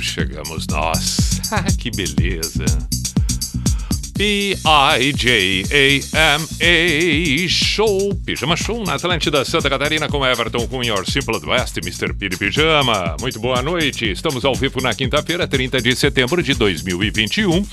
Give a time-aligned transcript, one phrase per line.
[0.00, 1.22] Chegamos nós.
[1.54, 2.64] Ah, que beleza.
[4.14, 5.18] P-I-J-A-M-A
[7.48, 12.14] Show, Pijama Show na Atlântida Santa Catarina com Everton com Your Simple West, Mr.
[12.14, 13.16] Piri Pijama.
[13.20, 17.66] Muito boa noite, estamos ao vivo na quinta-feira, 30 de setembro de 2021.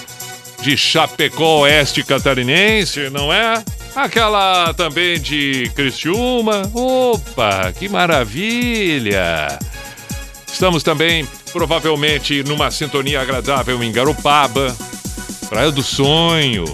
[0.61, 3.63] de Chapecó Oeste Catarinense, não é?
[3.95, 6.69] Aquela também de Criciúma.
[6.73, 9.58] Opa, que maravilha!
[10.47, 14.75] Estamos também provavelmente numa sintonia agradável em Garopaba,
[15.49, 16.65] Praia do Sonho.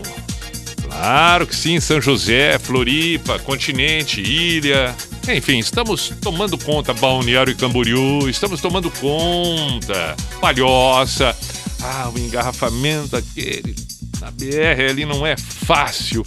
[0.94, 4.96] Claro que sim, São José, Floripa, Continente, Ilha.
[5.28, 11.36] Enfim, estamos tomando conta Balneário e Camboriú, estamos tomando conta Palhoça.
[11.82, 13.76] Ah, o engarrafamento aquele
[14.22, 16.26] na BR ali não é fácil.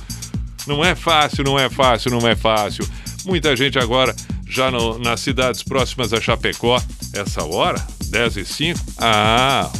[0.67, 2.87] Não é fácil, não é fácil, não é fácil.
[3.25, 4.15] Muita gente agora
[4.47, 6.83] já no, nas cidades próximas a Chapecó,
[7.15, 8.81] essa hora, 10 e 5.
[8.99, 9.71] Ah,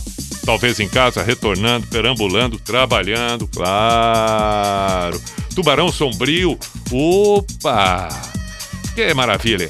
[0.47, 5.21] talvez em casa, retornando, perambulando, trabalhando, claro.
[5.57, 6.57] Tubarão Sombrio,
[6.93, 8.09] opa!
[8.95, 9.69] Que maravilha!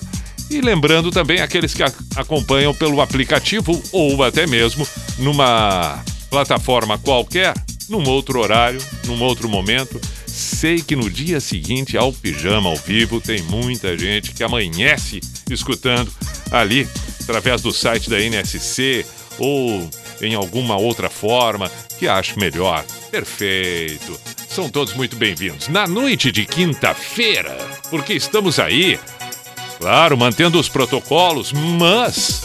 [0.50, 1.82] E lembrando também aqueles que
[2.14, 4.86] acompanham pelo aplicativo ou até mesmo
[5.18, 7.54] numa plataforma qualquer,
[7.88, 9.98] num outro horário, num outro momento.
[10.26, 15.20] Sei que no dia seguinte ao pijama ao vivo tem muita gente que amanhece
[15.50, 16.12] escutando
[16.50, 16.86] ali
[17.22, 19.06] através do site da NSC
[19.38, 19.88] ou
[20.20, 22.84] em alguma outra forma que acho melhor.
[23.10, 24.18] Perfeito.
[24.48, 25.68] São todos muito bem-vindos.
[25.68, 27.56] Na noite de quinta-feira,
[27.90, 28.98] porque estamos aí
[29.78, 32.42] Claro, mantendo os protocolos, mas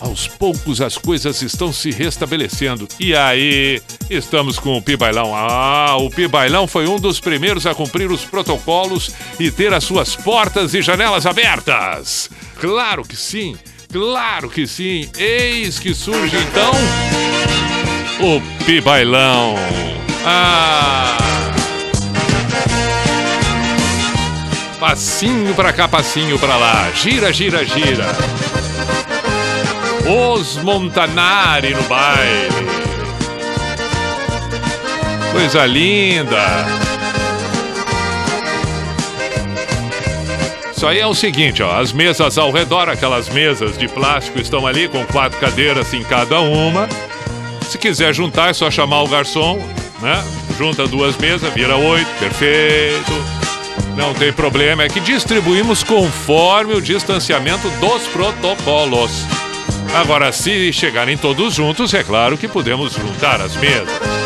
[0.00, 2.88] aos poucos as coisas estão se restabelecendo.
[2.98, 3.80] E aí,
[4.10, 5.32] estamos com o Pibailão.
[5.34, 10.14] Ah, o Pibailão foi um dos primeiros a cumprir os protocolos e ter as suas
[10.16, 12.28] portas e janelas abertas.
[12.60, 13.56] Claro que sim,
[13.94, 15.08] claro que sim.
[15.16, 16.72] Eis que surge então
[18.20, 19.54] o Pibailão.
[20.26, 21.16] Ah!
[24.80, 26.90] Passinho pra cá, passinho pra lá.
[26.90, 28.06] Gira, gira, gira.
[30.04, 32.66] Os Montanari no baile.
[35.30, 36.66] Coisa linda.
[40.76, 41.78] Isso aí é o seguinte, ó.
[41.80, 46.40] As mesas ao redor, aquelas mesas de plástico estão ali com quatro cadeiras em cada
[46.40, 46.88] uma.
[47.62, 49.58] Se quiser juntar, é só chamar o garçom,
[50.00, 50.22] né?
[50.58, 53.12] Junta duas mesas, vira oito, perfeito.
[53.96, 59.24] Não tem problema, é que distribuímos conforme o distanciamento dos protocolos.
[59.94, 64.23] Agora, se chegarem todos juntos, é claro que podemos juntar as mesas.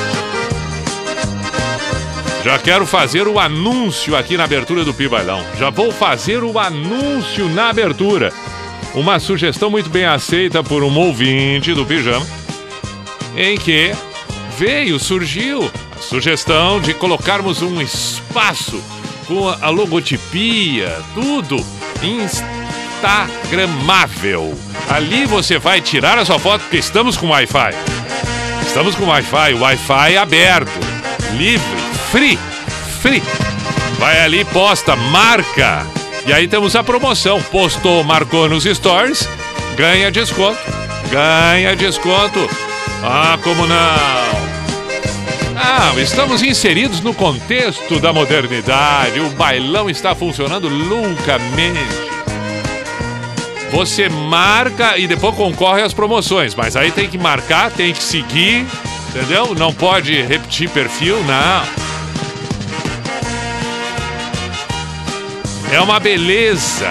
[2.45, 5.45] Já quero fazer o anúncio aqui na abertura do Pibailão.
[5.59, 8.33] Já vou fazer o anúncio na abertura.
[8.95, 12.27] Uma sugestão muito bem aceita por um ouvinte do Pijama,
[13.37, 13.93] em que
[14.57, 18.83] veio, surgiu a sugestão de colocarmos um espaço
[19.27, 21.63] com a logotipia, tudo
[22.03, 24.57] instagramável.
[24.89, 27.75] Ali você vai tirar a sua foto porque estamos com Wi-Fi.
[28.67, 30.81] Estamos com Wi-Fi, Wi-Fi aberto,
[31.37, 31.77] livre,
[32.11, 32.39] free,
[33.01, 33.23] free.
[33.99, 35.87] Vai ali, posta, marca.
[36.27, 37.41] E aí temos a promoção.
[37.43, 39.29] Postou, marcou nos stories,
[39.77, 40.59] ganha desconto.
[41.11, 42.49] Ganha desconto.
[43.03, 44.49] Ah, como não?
[45.57, 49.21] Ah, estamos inseridos no contexto da modernidade.
[49.21, 52.09] O bailão está funcionando loucamente.
[53.71, 58.67] Você marca e depois concorre às promoções, mas aí tem que marcar, tem que seguir,
[59.09, 59.55] entendeu?
[59.55, 61.88] Não pode repetir perfil, não.
[65.71, 66.91] É uma beleza.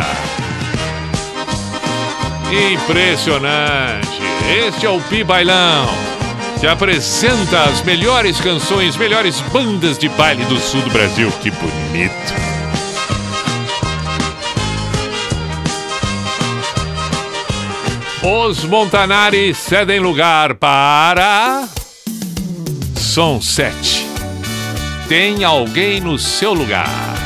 [2.74, 4.22] Impressionante.
[4.68, 5.90] Este é o Pi Bailão,
[6.60, 11.32] que apresenta as melhores canções, melhores bandas de baile do sul do Brasil.
[11.42, 12.34] Que bonito.
[18.22, 21.68] Os Montanari cedem lugar para.
[22.96, 24.06] Som 7.
[25.08, 27.17] Tem alguém no seu lugar.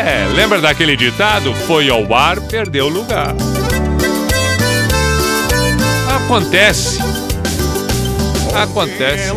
[0.00, 1.54] É, lembra daquele ditado?
[1.66, 3.34] Foi ao ar, perdeu lugar.
[6.16, 6.98] Acontece.
[8.54, 9.30] Acontece.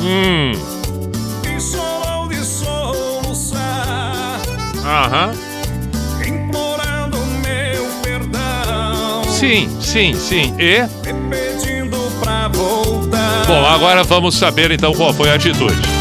[0.00, 0.52] Hum.
[4.84, 5.32] Aham.
[6.24, 9.24] Implorando meu perdão.
[9.24, 10.54] Sim, sim, sim.
[10.56, 10.86] E?
[11.28, 13.44] pedindo pra voltar.
[13.46, 15.93] Bom, agora vamos saber então qual foi a atitude.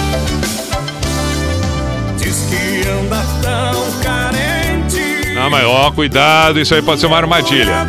[5.65, 7.87] Ó, cuidado, isso aí pode ser uma armadilha.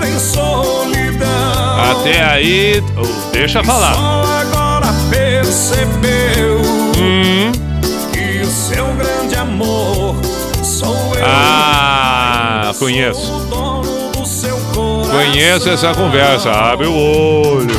[1.91, 3.95] Até aí, oh, deixa falar.
[3.95, 6.61] Só agora percebeu
[6.99, 7.53] hum.
[8.13, 10.17] que o seu grande amor
[11.23, 13.33] ah, conheço.
[15.11, 16.51] Conheço essa conversa.
[16.51, 17.77] Abre o olho.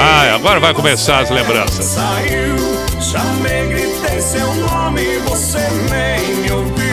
[0.00, 1.96] Ah, agora vai começar as lembranças.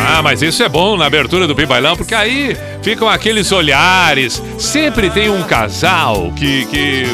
[0.08, 4.42] Ah, mas isso é bom na abertura do Bibailão, porque aí ficam aqueles olhares.
[4.58, 7.06] Sempre tem um casal que, que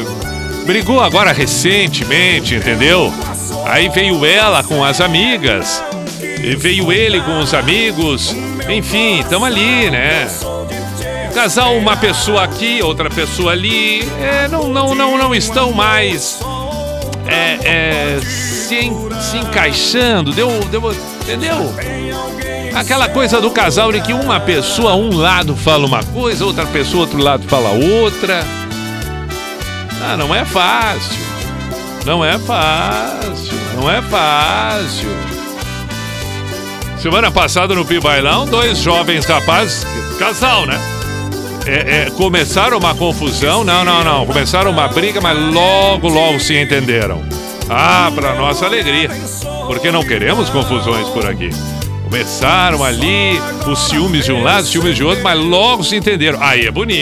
[0.66, 3.12] brigou agora recentemente, entendeu?
[3.66, 5.82] Aí veio ela com as amigas,
[6.42, 8.34] e veio ele com os amigos,
[8.68, 10.28] enfim, estão ali, né?
[11.34, 16.40] Casal, uma pessoa aqui, outra pessoa ali, é, não, não, não, não estão mais
[17.26, 18.90] é, é, se,
[19.20, 20.92] se encaixando, deu, deu,
[21.22, 21.74] entendeu?
[22.74, 27.02] Aquela coisa do casal de que uma pessoa, um lado fala uma coisa, outra pessoa,
[27.02, 28.42] outro lado fala outra.
[30.02, 31.32] Ah, não é fácil.
[32.04, 35.08] Não é fácil, não é fácil.
[36.98, 39.86] Semana passada no Pibailão, dois jovens rapazes,
[40.18, 40.76] casal, né?
[41.66, 44.26] É, é, começaram uma confusão, não, não, não.
[44.26, 47.22] Começaram uma briga, mas logo, logo se entenderam.
[47.68, 49.10] Ah, para nossa alegria,
[49.66, 51.50] porque não queremos confusões por aqui.
[52.04, 56.38] Começaram ali os ciúmes de um lado, os ciúmes de outro, mas logo se entenderam.
[56.42, 56.98] Aí é bonito.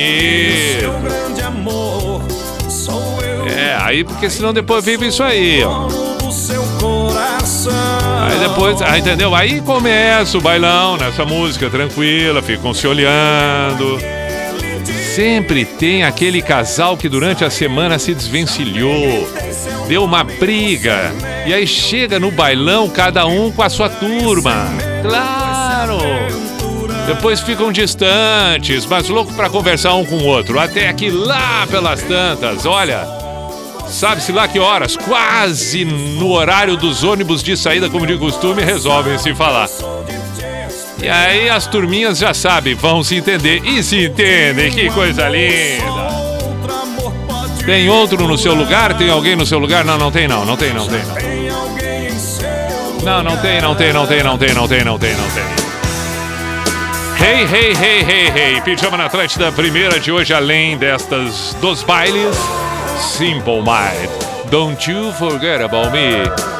[3.48, 5.88] É, aí porque senão depois vive isso aí, ó.
[8.28, 9.34] Aí depois, aí, entendeu?
[9.34, 14.19] Aí começa o bailão nessa música tranquila, ficam se olhando.
[15.14, 19.28] Sempre tem aquele casal que durante a semana se desvencilhou,
[19.88, 21.12] deu uma briga,
[21.44, 24.68] e aí chega no bailão cada um com a sua turma.
[25.02, 25.98] Claro!
[27.08, 30.60] Depois ficam distantes, mas louco para conversar um com o outro.
[30.60, 33.04] Até que lá pelas tantas, olha,
[33.88, 39.18] sabe-se lá que horas, quase no horário dos ônibus de saída, como de costume, resolvem
[39.18, 39.68] se falar.
[41.02, 46.10] E aí as turminhas já sabem, vão se entender e se entendem, que coisa linda.
[47.64, 48.96] Tem outro no seu lugar?
[48.96, 49.84] Tem alguém no seu lugar?
[49.84, 51.40] Não, não tem não, não tem, não tem não.
[53.02, 55.44] Não, tem, não tem, não tem, não tem, não tem, não tem, não tem.
[57.18, 58.60] Hey, hey, hey, hey, hey.
[58.62, 62.36] Pijama na Atlântida, primeira de hoje, além destas dos bailes.
[62.98, 64.10] Simple Mind.
[64.50, 66.59] Don't you forget about me.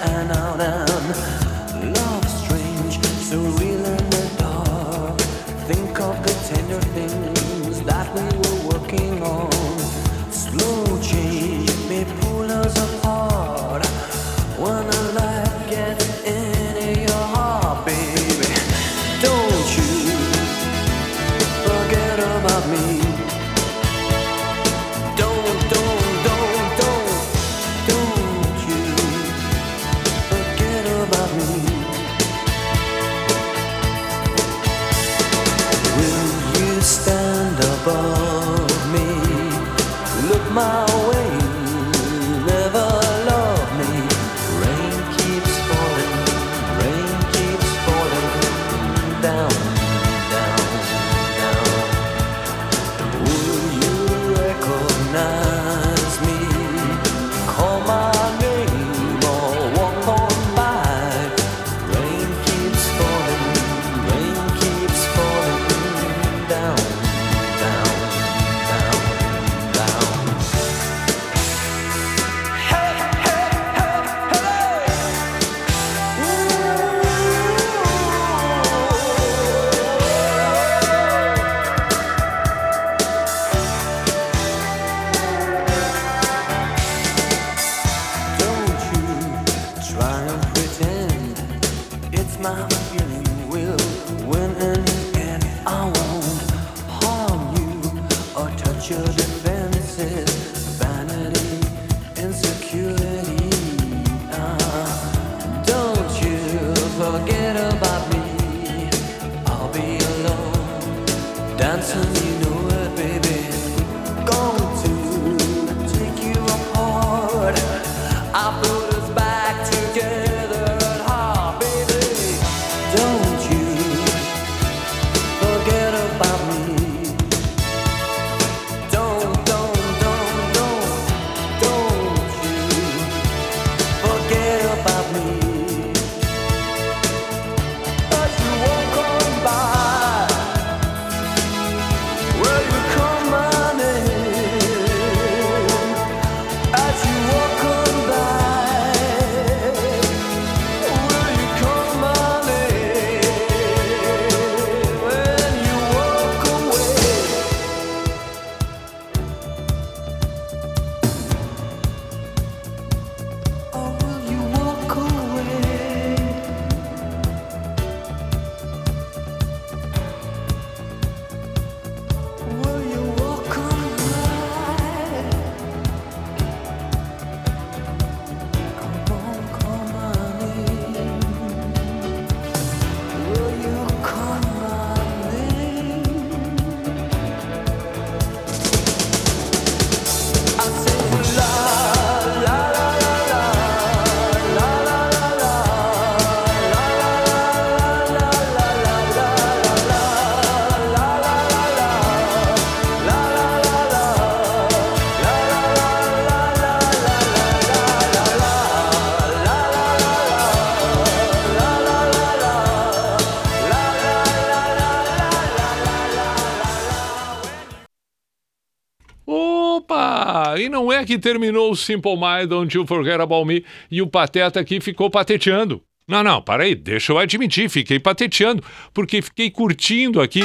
[221.05, 225.09] que terminou o Simple Mind, Don't You Forget About Me, e o Pateta aqui ficou
[225.09, 225.81] pateteando.
[226.07, 230.43] Não, não, para aí, deixa eu admitir, fiquei pateteando, porque fiquei curtindo aqui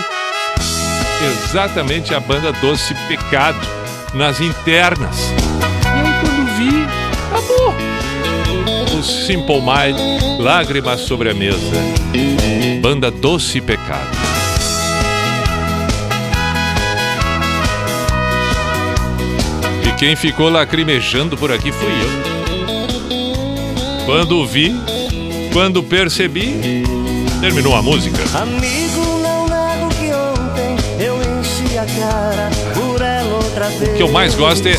[1.25, 3.59] exatamente a banda Doce Pecado
[4.15, 5.31] nas internas.
[5.85, 6.85] E aí quando vi,
[7.27, 7.75] acabou.
[8.99, 11.77] O Simple Mind, Lágrimas sobre a Mesa.
[12.81, 14.36] Banda Doce Pecado.
[19.93, 22.37] Quem ficou lacrimejando por aqui fui eu.
[24.05, 24.75] Quando vi,
[25.53, 26.85] quando percebi,
[27.41, 28.23] terminou a música.
[28.39, 33.91] Amigo, não nego que ontem eu enchi a cara por ela outra vez.
[33.91, 34.77] O que eu mais gosto é.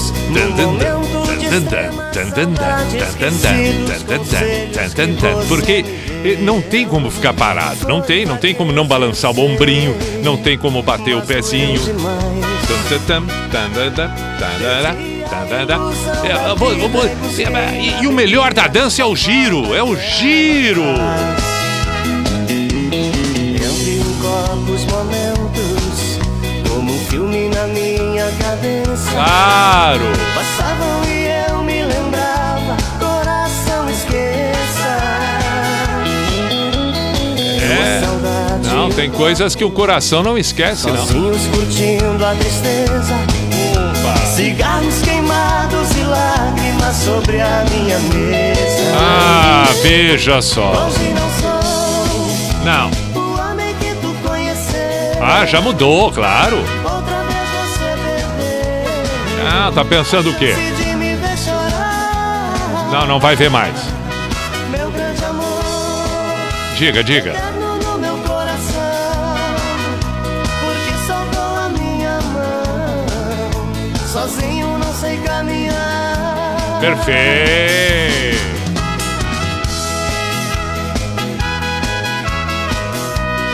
[5.47, 5.85] Porque
[6.39, 10.37] não tem como ficar parado, não tem, não tem como não balançar o ombrinho, não
[10.37, 11.79] tem como bater o pezinho.
[17.57, 20.83] É, e o melhor da dança é o giro, é o giro.
[23.61, 26.19] Eu vivo os momentos
[26.69, 29.11] como um filme na minha cabeça.
[29.11, 30.03] Claro.
[30.35, 31.16] Passavam e
[38.97, 40.97] tem coisas que o coração não esquece, não.
[40.97, 43.15] Sozinhos curtindo a tristeza
[44.35, 48.95] Cigarros queimados e lágrimas sobre a minha mesa.
[48.99, 50.89] Ah, veja só.
[52.65, 52.89] Não.
[55.21, 56.57] Ah, já mudou, claro.
[59.47, 60.55] Ah, tá pensando o quê?
[62.91, 63.75] Não, não vai ver mais.
[66.75, 67.56] Diga, diga.
[76.79, 78.37] Perfeito.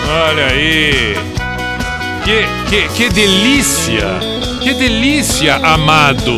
[0.10, 1.16] Olha aí.
[2.24, 4.20] Que, que, que delícia.
[4.62, 6.32] Que delícia, amado.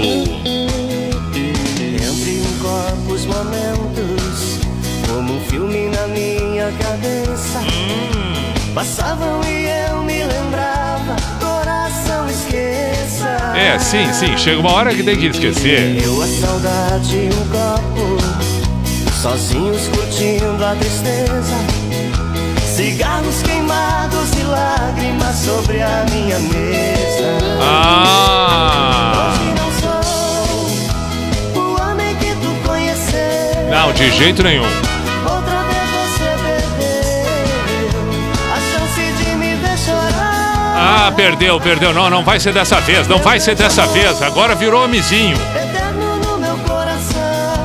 [1.33, 4.59] Entre um corpo os momentos,
[5.07, 7.61] como um filme na minha cabeça.
[8.73, 9.64] Passavam e
[13.65, 14.37] É, sim, sim.
[14.37, 15.99] Chega uma hora que tem que esquecer.
[16.03, 18.17] Eu a saudade e um copo,
[19.19, 21.57] sozinhos curtindo a tristeza.
[22.63, 27.57] Cigarros queimados e lágrimas sobre a minha mesa.
[27.59, 29.33] Ah.
[29.33, 33.71] Hoje não sou o homem que tu conheceu.
[33.71, 34.84] Não, de jeito nenhum.
[40.97, 41.93] Ah, perdeu, perdeu.
[41.93, 43.05] Não, não vai ser dessa vez.
[43.05, 44.21] Não vai ser dessa vez.
[44.21, 45.37] Agora virou homizinho.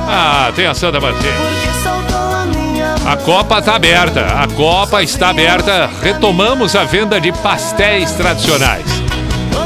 [0.05, 1.31] Ah, tenha santa paciência.
[1.31, 4.25] Porque soltou a A Copa está aberta.
[4.25, 5.89] A Copa está aberta.
[6.03, 8.85] Retomamos a venda de pastéis tradicionais.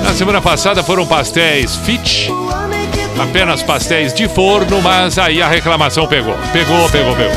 [0.04, 2.30] Na semana passada foram pastéis fit,
[3.20, 6.38] apenas pastéis de forno, mas aí a reclamação pegou.
[6.54, 7.34] Pegou, pegou, pegou.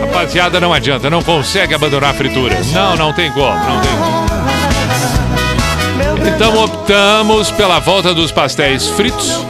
[0.00, 2.58] Rapaziada, não adianta, não consegue abandonar a fritura.
[2.72, 4.17] Não, não tem como, não tem como.
[6.26, 9.44] Então optamos pela volta dos pastéis fritos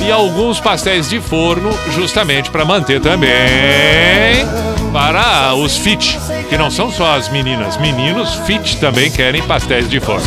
[0.00, 4.46] e alguns pastéis de forno, justamente para manter também
[4.92, 10.00] para os fit, que não são só as meninas, meninos fit também querem pastéis de
[10.00, 10.26] forno.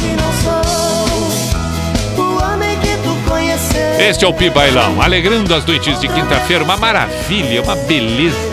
[4.00, 8.52] Este é o Pi Bailão, alegrando as noites de quinta-feira, uma maravilha, uma beleza.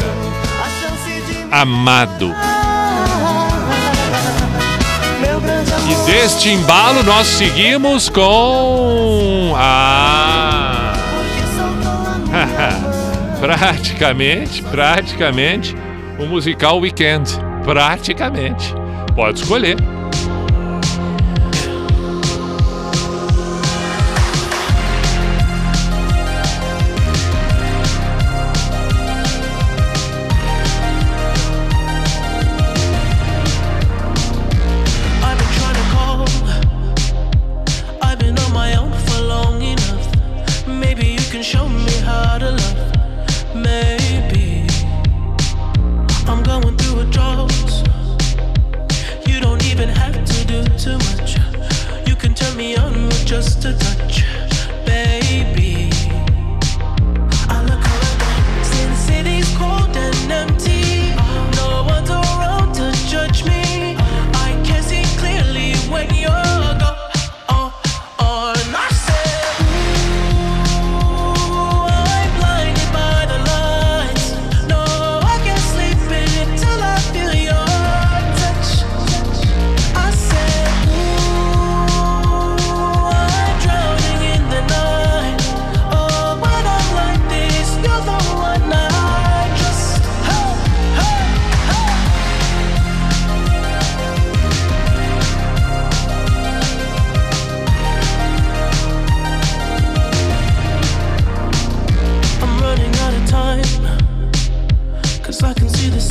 [1.50, 2.34] Amado.
[5.88, 10.92] E deste embalo nós seguimos com a
[13.40, 15.74] praticamente, praticamente
[16.18, 17.30] o musical Weekend.
[17.64, 18.74] Praticamente.
[19.14, 19.76] Pode escolher.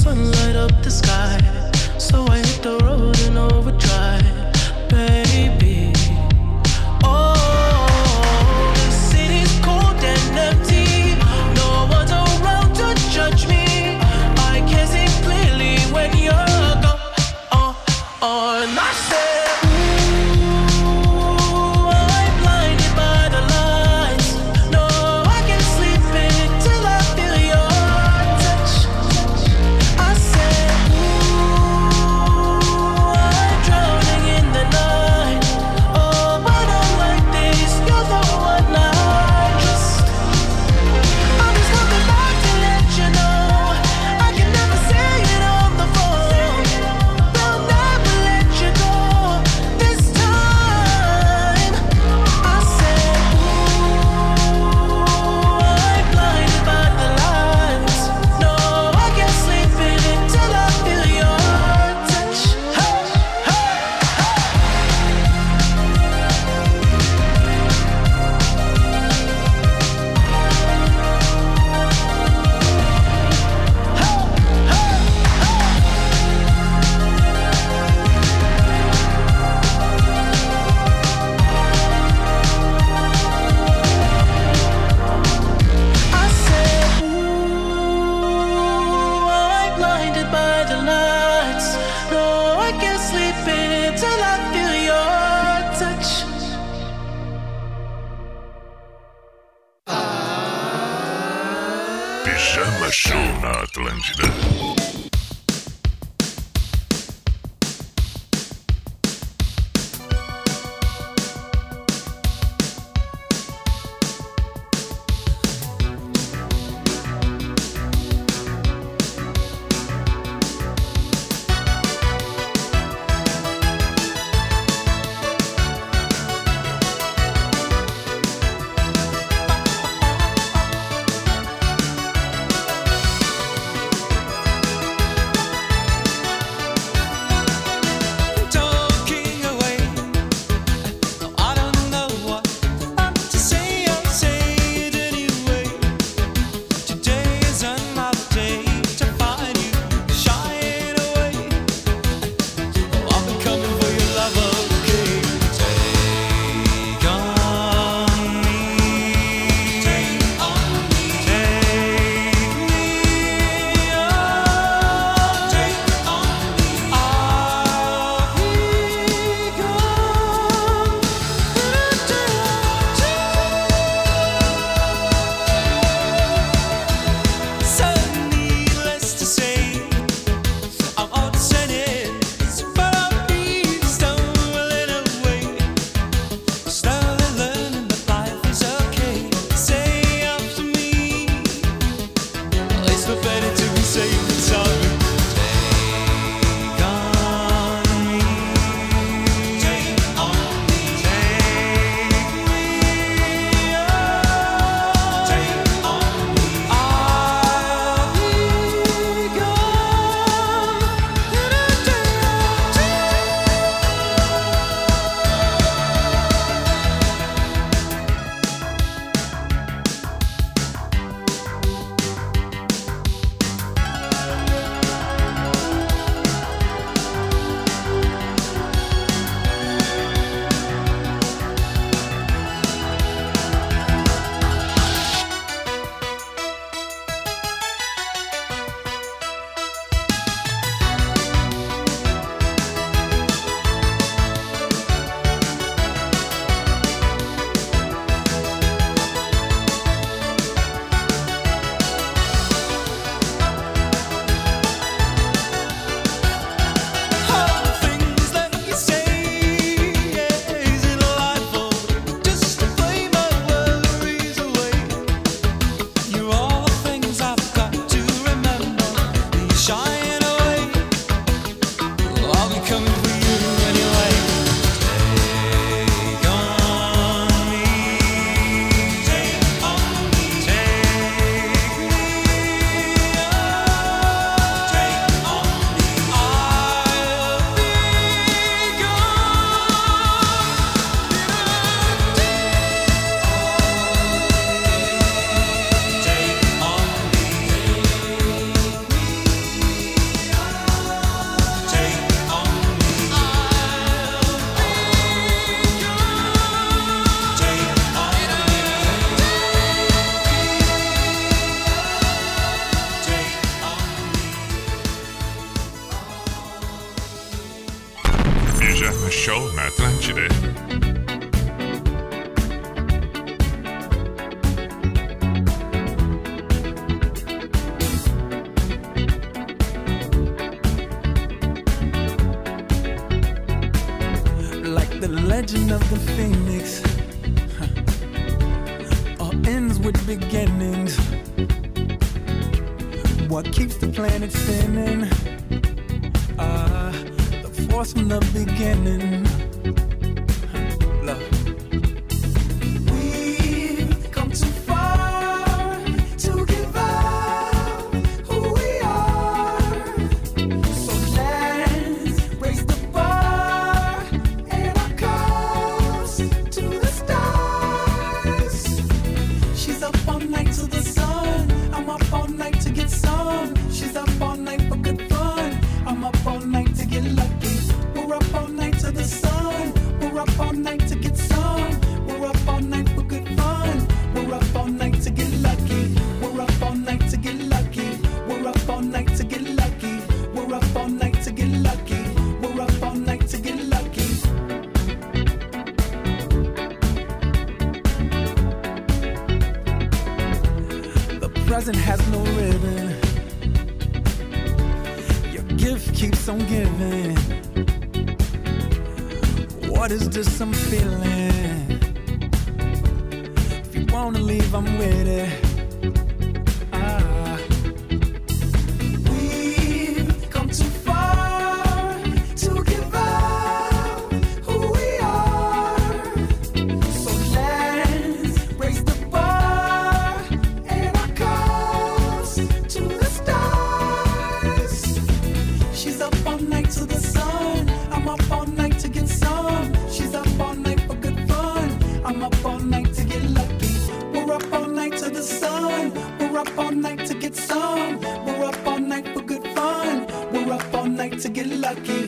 [0.07, 1.37] ones light up the sky.
[1.97, 4.23] So I hit the road in overdrive,
[4.89, 5.66] baby.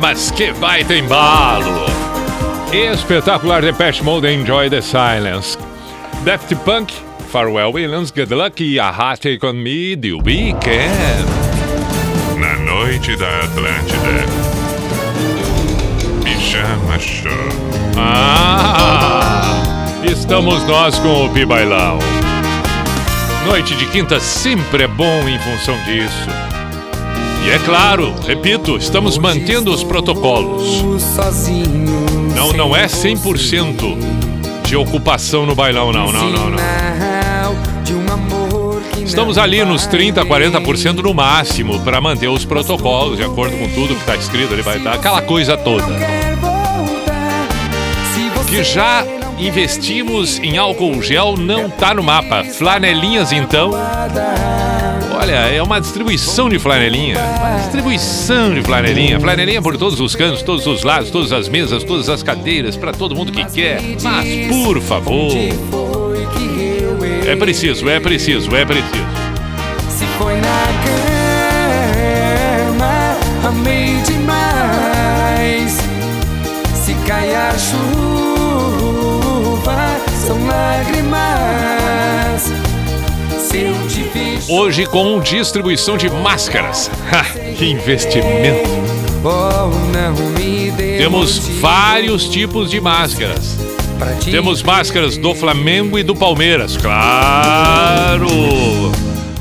[0.00, 1.84] Mas que baita embalo!
[2.72, 5.58] Espetacular Depeche Mode Enjoy the Silence.
[6.24, 6.92] Daft Punk,
[7.30, 11.26] Farewell Williams, Good Luck e A Take On Me, The Weekend.
[12.38, 14.24] Na noite da Atlântida.
[16.24, 17.32] Pijama Show.
[17.96, 19.62] Ah!
[20.04, 21.98] Estamos nós com o Pibailão.
[23.46, 26.39] Noite de quinta sempre é bom em função disso.
[27.50, 30.84] É claro, repito, estamos mantendo os protocolos.
[32.32, 33.98] Não, não é 100%
[34.62, 36.58] de ocupação no bailão, não, não, não, não.
[39.04, 43.68] Estamos ali nos vai 30, 40% no máximo para manter os protocolos, de acordo com
[43.70, 45.92] tudo que está escrito ali, vai dar aquela coisa toda.
[48.46, 49.04] Que já
[49.40, 52.44] investimos em álcool gel, não tá no mapa.
[52.44, 53.72] Flanelinhas, então.
[55.20, 57.18] Olha, é uma distribuição de flanelinha.
[57.18, 59.20] Uma distribuição de flanelinha.
[59.20, 62.90] Flanelinha por todos os cantos, todos os lados, todas as mesas, todas as cadeiras, para
[62.90, 63.82] todo mundo que quer.
[64.02, 65.30] Mas, por favor,
[67.26, 68.94] é preciso, é preciso, é preciso.
[69.90, 70.64] Se foi na
[72.78, 73.14] cama,
[73.46, 75.76] amei demais.
[76.82, 78.96] Se cai a chuva,
[80.26, 81.29] são lágrimas.
[84.52, 86.90] Hoje com distribuição de máscaras.
[87.56, 88.68] Que investimento.
[90.98, 93.56] Temos vários tipos de máscaras.
[94.24, 98.26] Temos máscaras do Flamengo e do Palmeiras, claro!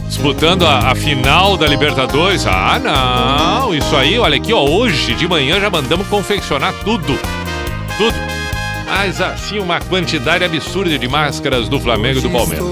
[0.08, 2.45] Disputando a, a final da Libertadores.
[2.45, 3.74] Ah, não!
[3.74, 4.62] Isso aí, olha aqui, ó.
[4.63, 7.17] Hoje de manhã já mandamos confeccionar tudo.
[7.98, 8.15] Tudo.
[8.86, 12.67] Mas assim, uma quantidade absurda de máscaras do Flamengo e do Palmeiras.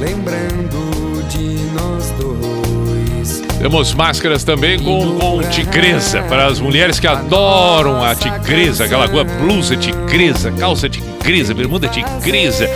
[0.00, 0.95] Lembrando
[1.28, 3.42] de nós dois.
[3.58, 9.76] Temos máscaras também com, com tigresa, para as mulheres que adoram a tigresa, aquela blusa
[9.76, 12.68] tigresa, calça tigresa, bermuda tigresa,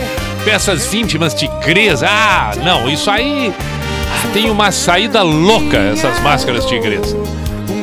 [0.43, 2.07] peças íntimas tigresa.
[2.09, 7.17] Ah, não, isso aí ah, tem uma saída louca, essas máscaras tigresa.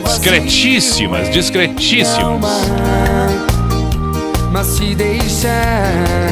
[0.05, 2.45] Discretíssimas, discretíssimas.
[4.51, 6.29] Mas te deixar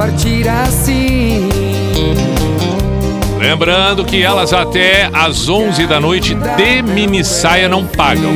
[0.00, 1.49] partir assim.
[3.40, 8.34] Lembrando que elas até às 11 da noite de mini saia não pagam.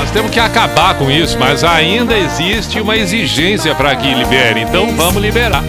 [0.00, 4.92] Nós temos que acabar com isso, mas ainda existe uma exigência para que libere, então
[4.96, 5.62] vamos liberar.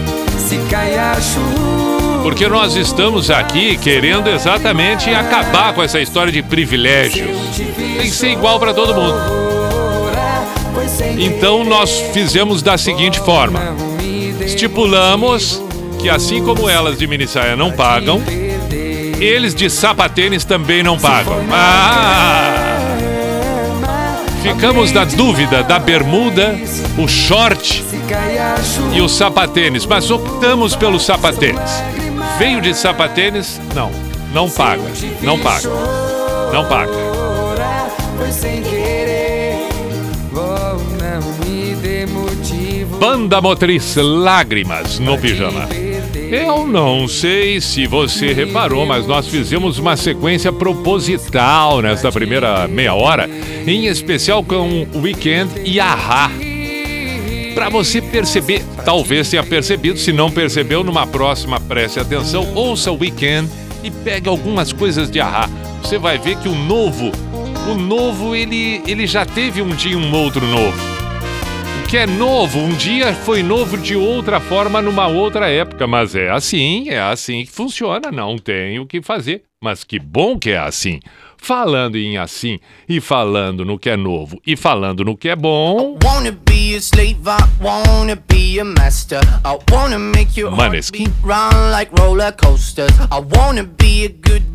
[2.24, 7.38] Porque nós estamos aqui querendo exatamente acabar com essa história de privilégios.
[7.76, 9.16] Tem que ser igual para todo mundo.
[11.18, 13.60] Então nós fizemos da seguinte forma:
[14.44, 15.62] estipulamos
[16.04, 18.22] que assim como elas de mini saia não pagam,
[19.18, 21.38] eles de sapatênis também não pagam.
[21.50, 22.52] Ah!
[24.42, 26.60] Ficamos na dúvida da bermuda,
[26.98, 27.82] o short
[28.92, 31.82] e o sapatênis, mas optamos pelo sapatênis.
[32.38, 33.58] Veio de sapatênis?
[33.74, 33.90] Não,
[34.34, 34.82] não paga,
[35.22, 35.70] não paga,
[36.52, 36.92] não paga.
[43.00, 45.83] Banda Motriz Lágrimas no pijama.
[46.30, 52.94] Eu não sei se você reparou, mas nós fizemos uma sequência proposital nesta primeira meia
[52.94, 53.28] hora,
[53.66, 56.30] em especial com Weekend e Ahá.
[57.54, 62.98] Para você perceber, talvez tenha percebido, se não percebeu, numa próxima preste atenção, ouça o
[62.98, 63.48] Weekend
[63.82, 65.48] e pegue algumas coisas de Ahá.
[65.82, 67.12] Você vai ver que o novo,
[67.70, 70.93] o novo ele, ele já teve um dia um outro novo.
[71.88, 76.28] Que é novo, um dia foi novo de outra forma numa outra época, mas é
[76.28, 79.44] assim, é assim que funciona, não tem o que fazer.
[79.62, 80.98] Mas que bom que é assim.
[81.44, 85.98] Falando em assim, e falando no que é novo, e falando no que é bom.
[86.74, 87.18] Slave,
[90.50, 91.12] Maneskin.
[91.70, 91.92] like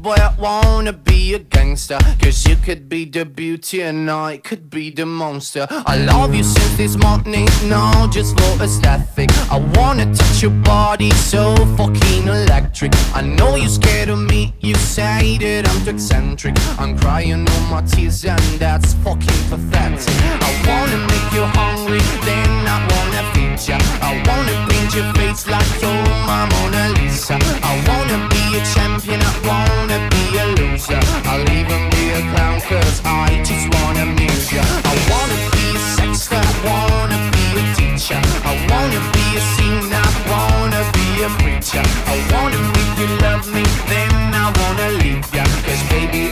[0.01, 1.97] boy, gangster.
[2.21, 5.67] Cause you could be the beauty and I could be the monster.
[5.69, 9.29] I love you since this morning, no, just for aesthetic.
[9.51, 12.91] I wanna touch your body so fucking electric.
[13.13, 16.55] I know you're scared of me, you say that I'm too eccentric.
[16.79, 20.15] I'm crying all my tears and that's fucking pathetic.
[20.47, 23.77] I wanna make you hungry, then I wanna feed ya.
[24.01, 27.35] I wanna paint your face like you're my Mona Lisa.
[27.35, 31.01] I wanna be a champion, I wanna be a loser.
[31.27, 34.63] I'll even be a clown cause I just wanna amuse ya.
[34.63, 38.21] I wanna be a sexter, I wanna be a teacher.
[38.47, 41.83] I wanna be a singer, I wanna be a preacher.
[42.07, 45.43] I wanna make you love me, then I wanna leave ya.
[45.65, 46.31] Cause baby,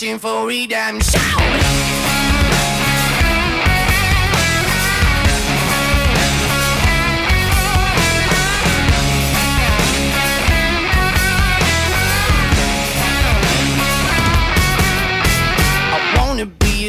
[0.00, 2.29] reaching for redemption.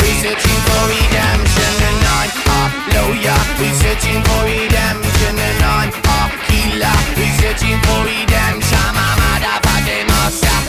[0.00, 2.60] we searching for redemption And I'm a
[2.94, 6.22] lawyer, we searching for redemption And I'm a
[7.16, 8.78] we searching for redemption.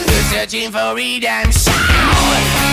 [0.07, 2.72] We searching for redemption.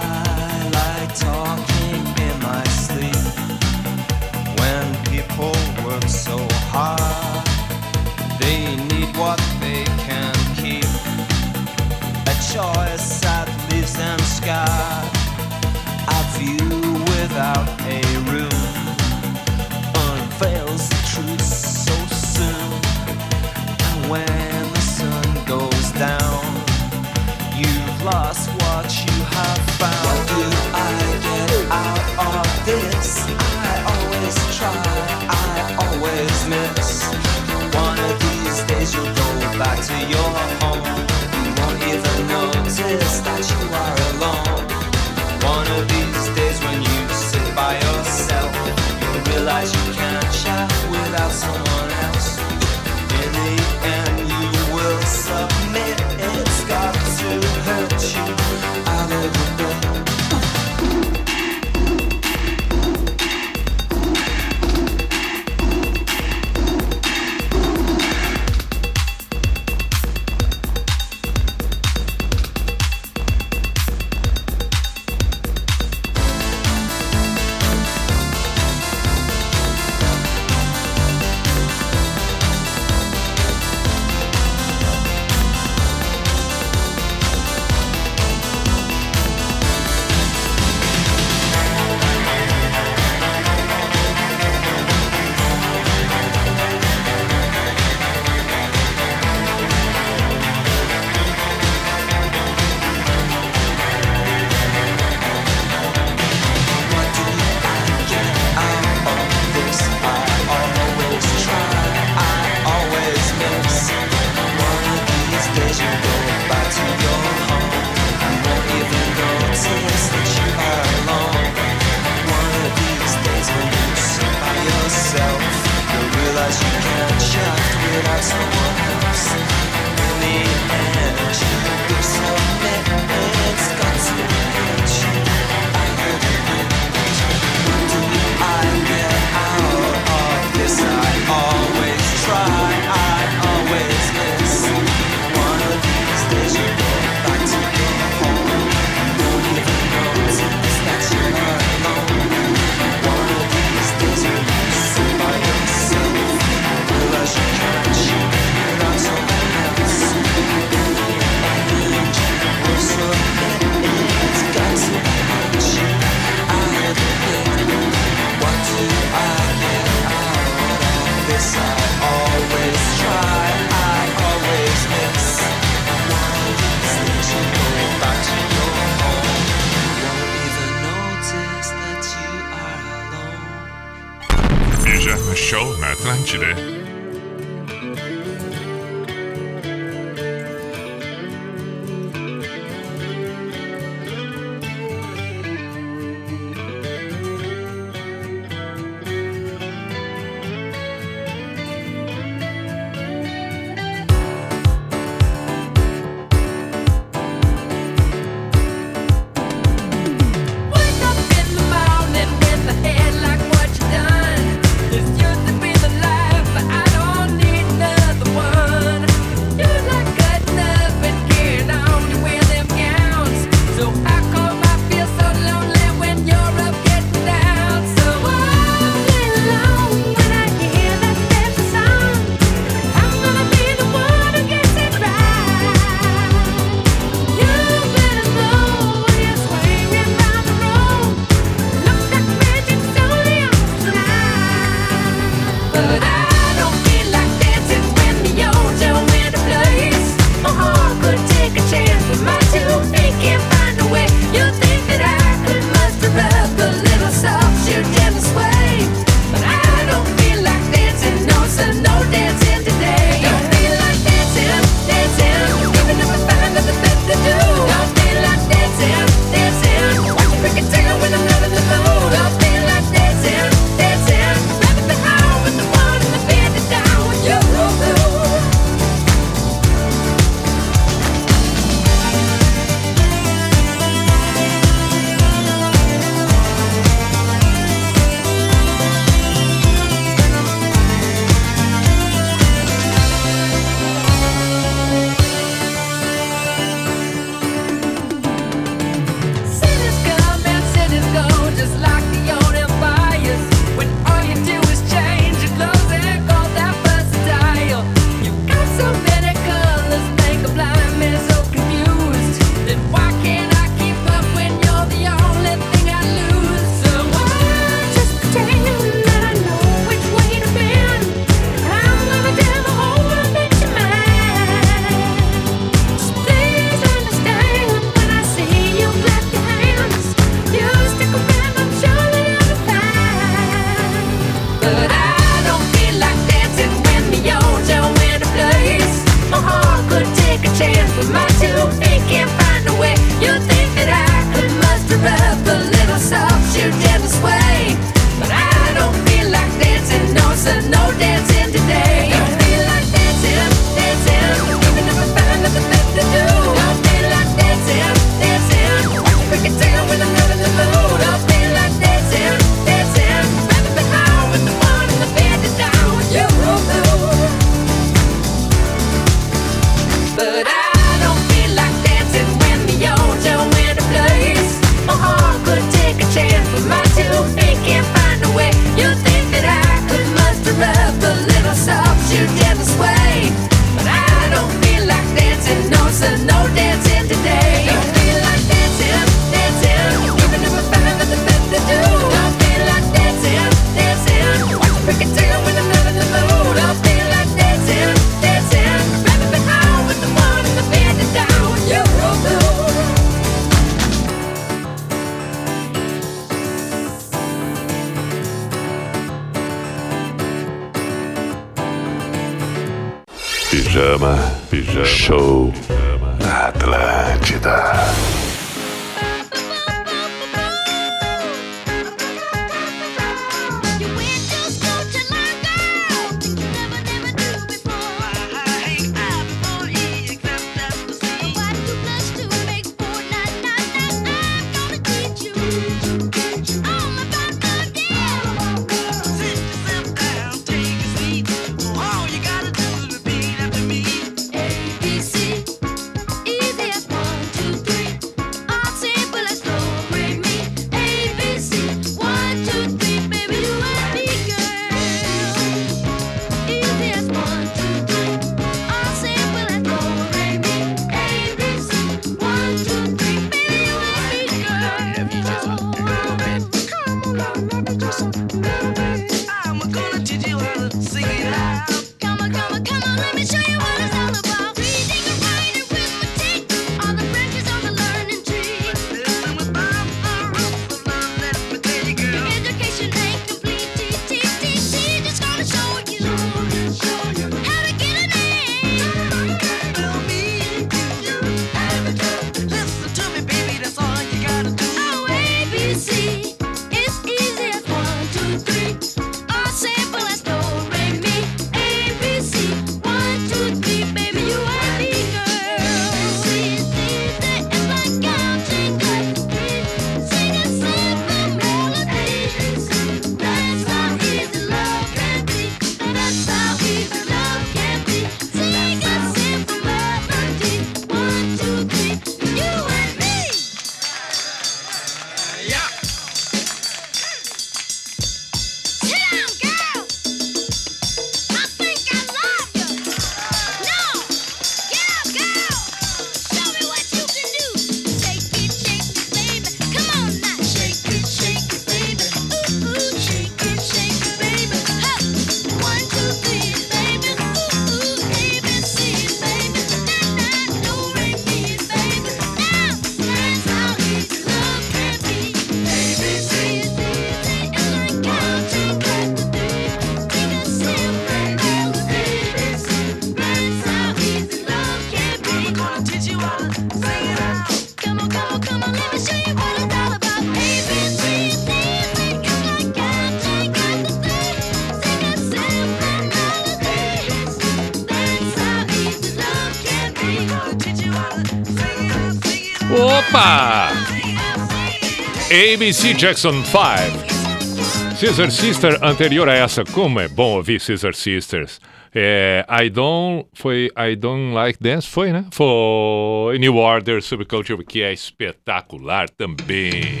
[585.60, 587.94] ABC Jackson 5.
[587.94, 589.62] Scissor Sister anterior a essa.
[589.62, 591.60] Como é bom ouvir Scissor Sisters.
[591.94, 593.26] É, I don't.
[593.34, 594.88] Foi I don't like dance?
[594.88, 595.26] Foi, né?
[595.30, 600.00] Foi New Order Subculture, que é espetacular também.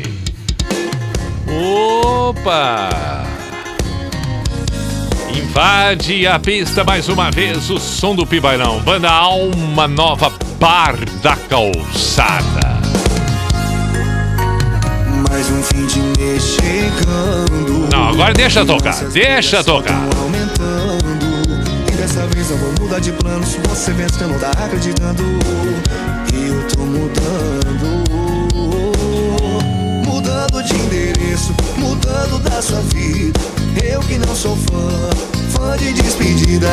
[1.46, 2.88] Opa!
[5.36, 8.80] Invade a pista mais uma vez o som do Pibailão.
[8.80, 12.79] Banda Alma Nova Bar da Calçada.
[15.30, 17.88] Mais um fim de mês chegando.
[17.92, 20.02] Não, agora deixa tocar, deixa tocar.
[20.20, 21.24] aumentando.
[21.88, 23.56] E dessa vez eu vou mudar de planos.
[23.68, 25.22] Você pensa que eu não tá acreditando.
[26.34, 28.04] E eu tô mudando.
[30.04, 33.38] Mudando de endereço, mudando da sua vida.
[33.84, 35.10] Eu que não sou fã,
[35.56, 36.72] fã de despedidas.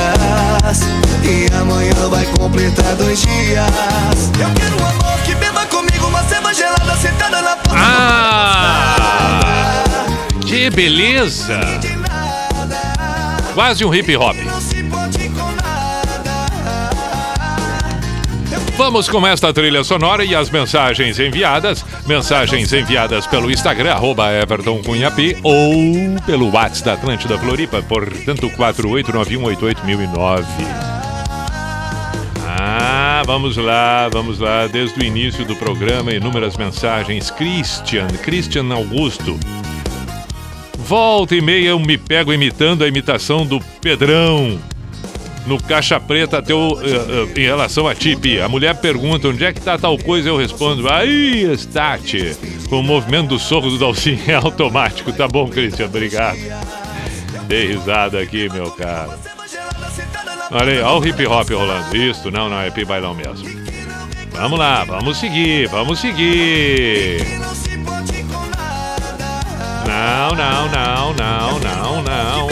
[1.23, 4.31] E amanhã vai completar dois dias.
[4.39, 7.79] Eu quero um amor que beba comigo uma cerveja gelada sentada na porta.
[7.79, 8.95] Ah!
[10.41, 11.59] Que beleza!
[13.53, 14.35] Quase um hip hop.
[18.75, 21.85] Vamos com esta trilha sonora e as mensagens enviadas.
[22.05, 25.73] Mensagens enviadas pelo Instagram, arroba Everton Cunha P, ou
[26.25, 30.96] pelo WhatsApp da Atlântida Floripa, portanto 489188009.
[33.23, 34.67] Vamos lá, vamos lá.
[34.67, 37.31] Desde o início do programa, inúmeras mensagens.
[37.31, 39.37] Christian, Christian Augusto.
[40.77, 44.59] Volta e meia eu me pego imitando a imitação do Pedrão.
[45.45, 48.45] No Caixa Preta, teu, eh, eh, em relação a ti, Pia.
[48.45, 52.35] A mulher pergunta onde é que tá tal coisa, eu respondo, aí está, tchê.
[52.69, 55.11] Com o movimento do soco do Dalcinho é automático.
[55.13, 56.37] Tá bom, Christian, obrigado.
[57.47, 59.36] Dei risada aqui, meu cara.
[60.51, 61.95] Olha aí, olha o hip hop rolando.
[61.95, 63.47] Isso, não, não, é bailão mesmo.
[64.31, 67.25] Vamos lá, vamos seguir, vamos seguir.
[69.85, 70.35] Não.
[70.35, 72.47] Não, não, não, não, não.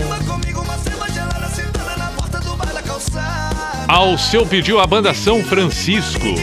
[3.88, 6.34] Ao seu pediu a banda São Francisco.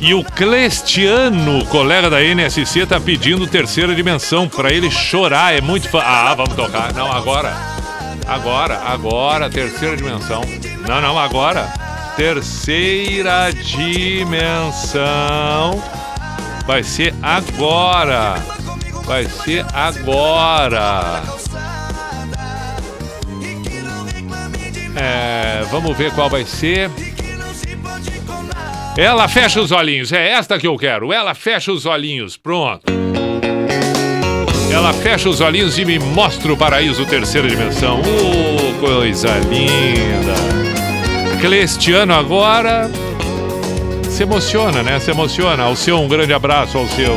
[0.00, 5.54] E o Clestiano, colega da NSC, tá pedindo terceira dimensão pra ele chorar.
[5.54, 6.00] É muito fã.
[6.02, 6.94] Ah, vamos tocar.
[6.94, 7.69] Não, agora.
[8.30, 10.40] Agora, agora, terceira dimensão.
[10.86, 11.66] Não, não, agora.
[12.16, 15.02] Terceira dimensão.
[16.64, 18.36] Vai ser agora.
[19.04, 21.24] Vai ser agora.
[24.94, 26.88] É, vamos ver qual vai ser.
[28.96, 31.12] Ela fecha os olhinhos, é esta que eu quero.
[31.12, 32.99] Ela fecha os olhinhos, pronto.
[34.72, 38.00] Ela fecha os olhinhos e me mostra o paraíso terceira dimensão.
[38.00, 40.34] Oh, coisa linda.
[41.40, 42.90] Clestiano agora
[44.08, 45.00] se emociona, né?
[45.00, 45.64] Se emociona.
[45.64, 47.16] Ao seu, um grande abraço ao seu.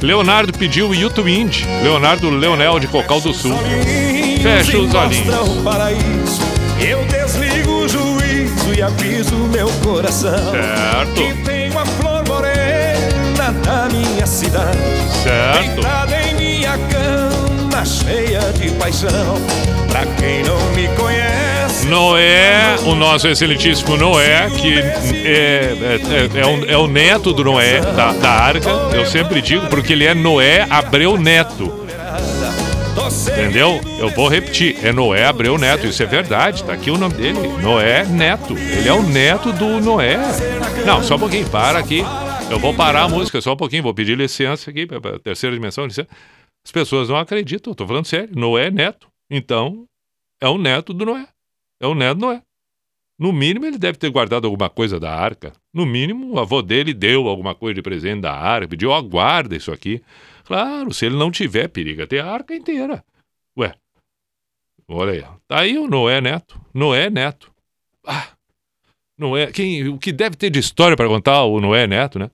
[0.00, 1.66] Leonardo pediu o YouTube Indie.
[1.82, 3.56] Leonardo Leonel de Cocal do Sul.
[4.42, 6.40] Fecha os olhinhos.
[6.80, 10.52] Eu desligo o juízo e aviso meu coração.
[10.52, 11.14] Certo.
[11.14, 14.78] Que tem uma flor morena na minha cidade.
[15.22, 16.15] Certo.
[16.90, 19.36] Cama, cheia de paixão.
[19.88, 21.86] Pra quem não me conhece.
[21.86, 24.82] Noé, o nosso excelentíssimo Noé, que é,
[25.24, 28.70] é, é, é o, é o neto do Noé, da, da arca.
[28.92, 31.86] Eu sempre digo, porque ele é Noé Abreu Neto.
[33.32, 33.80] Entendeu?
[33.98, 34.78] Eu vou repetir.
[34.84, 35.86] É Noé Abreu Neto.
[35.86, 36.64] Isso é verdade.
[36.64, 37.38] Tá aqui o nome dele.
[37.62, 38.56] Noé Neto.
[38.56, 40.18] Ele é o neto do Noé.
[40.84, 41.46] Não, só um pouquinho.
[41.48, 42.04] Para aqui.
[42.50, 43.82] Eu vou parar a música só um pouquinho.
[43.82, 44.88] Vou pedir licença aqui.
[45.22, 45.84] Terceira dimensão.
[45.84, 46.08] Licença.
[46.66, 47.72] As pessoas não acreditam.
[47.74, 48.34] Tô falando sério.
[48.34, 49.06] Noé Neto.
[49.30, 49.86] Então,
[50.40, 51.28] é o neto do Noé.
[51.78, 52.42] É o neto do Noé.
[53.16, 55.52] No mínimo, ele deve ter guardado alguma coisa da arca.
[55.72, 58.66] No mínimo, o avô dele deu alguma coisa de presente da arca.
[58.66, 60.02] Pediu, ó, guarda isso aqui.
[60.44, 63.04] Claro, se ele não tiver, periga ter a arca inteira.
[63.56, 63.72] Ué,
[64.88, 65.24] olha aí.
[65.46, 66.60] Tá aí o Noé Neto.
[66.74, 67.52] Noé Neto.
[68.04, 68.30] Ah,
[69.16, 69.52] Noé.
[69.52, 72.28] Quem, o que deve ter de história para contar o Noé Neto, né?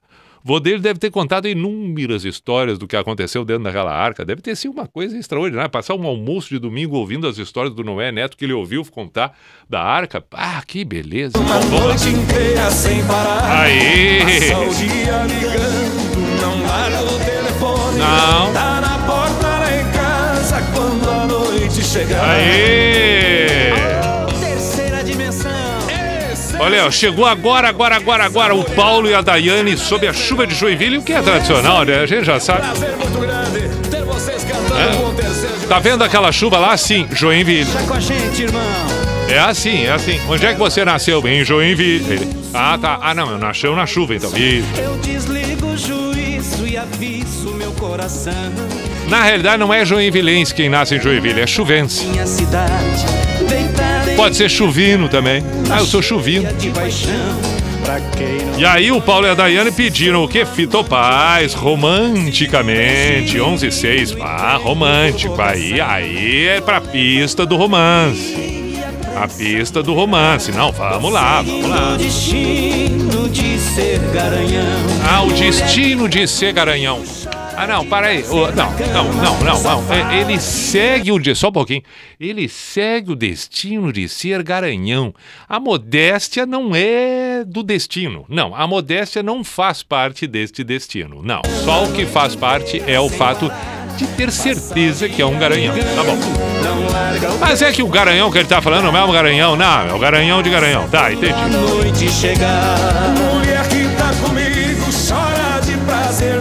[0.45, 4.25] Vô dele deve ter contado inúmeras histórias do que aconteceu dentro daquela arca.
[4.25, 5.69] Deve ter sido uma coisa extraordinária.
[5.69, 9.37] Passar um almoço de domingo ouvindo as histórias do Noé Neto que ele ouviu contar
[9.69, 10.25] da arca.
[10.33, 11.39] Ah, que beleza.
[11.39, 13.61] Uma Então, noite inteira sem parar.
[13.63, 14.21] Aê!
[14.21, 17.99] Passa o dia ligando, não larga o telefone.
[17.99, 18.53] Não.
[18.53, 22.31] Tá na porta lá em casa quando a noite chegar.
[22.31, 23.82] Aê!
[26.63, 30.47] Olha, ó, chegou agora, agora, agora, agora o Paulo e a Daiane sob a chuva
[30.47, 31.99] de Joinville, o que é tradicional, né?
[31.99, 32.61] A gente já sabe.
[32.61, 35.67] Prazer muito grande ter vocês cantando É.
[35.67, 36.77] Tá vendo aquela chuva lá?
[36.77, 37.69] Sim, Joinville.
[39.29, 40.21] É assim, é assim.
[40.29, 41.21] Onde é que você nasceu?
[41.27, 42.29] Em Joinville.
[42.55, 42.97] Ah, tá.
[43.03, 44.31] Ah, não, eu nasceu na chuva, então.
[44.31, 44.69] Isso.
[44.81, 48.53] Eu desligo o juízo e aviso meu coração.
[49.09, 52.05] Na realidade, não é joinvilense quem nasce em Joinville, é chuvense.
[52.07, 53.05] Minha cidade,
[54.17, 55.43] Pode ser chuvino também.
[55.71, 56.49] Ah, eu sou chuvino.
[58.57, 60.45] E aí o Paulo e a Daiane pediram o quê?
[60.47, 64.17] Fito Paz, romanticamente, 11 e 6.
[64.21, 65.41] Ah, romântico.
[65.41, 68.63] Aí, aí é pra pista do romance.
[69.17, 70.53] A pista do romance.
[70.53, 71.97] Não, vamos lá, vamos lá.
[75.09, 77.03] Ah, o destino de ser garanhão.
[77.57, 78.23] Ah, não, para aí.
[78.25, 79.93] O- não, não, não, não, não.
[79.93, 81.19] É, Ele segue o.
[81.19, 81.83] de- Só um pouquinho.
[82.19, 85.15] Ele segue o destino de ser garanhão.
[85.49, 88.25] A modéstia não é do destino.
[88.29, 91.21] Não, a modéstia não faz parte deste destino.
[91.23, 91.43] Não.
[91.65, 93.51] Só o que faz parte é o fato
[93.99, 95.75] de ter certeza que é um garanhão.
[95.95, 96.19] Tá bom.
[97.39, 99.89] Mas é que o garanhão que ele tá falando não é um garanhão, não.
[99.89, 100.89] É o garanhão de garanhão.
[100.89, 101.33] Tá, entendi.
[101.51, 103.13] noite chegar.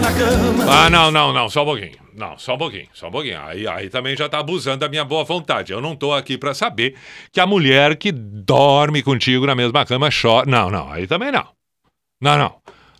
[0.00, 0.64] Na cama.
[0.68, 2.02] Ah, não, não, não, só um pouquinho.
[2.14, 3.40] Não, só um pouquinho, só um pouquinho.
[3.40, 5.72] Aí, aí também já tá abusando da minha boa vontade.
[5.72, 6.94] Eu não tô aqui pra saber
[7.32, 10.48] que a mulher que dorme contigo na mesma cama chora.
[10.48, 11.46] Não, não, aí também não.
[12.20, 12.54] Não, não.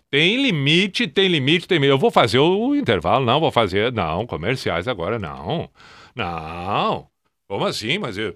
[0.09, 1.83] Tem limite, tem limite, tem.
[1.83, 3.91] Eu vou fazer o intervalo, não vou fazer.
[3.91, 5.69] Não, comerciais agora, não.
[6.15, 7.07] Não.
[7.47, 7.97] Como assim?
[7.97, 8.35] Mas eu.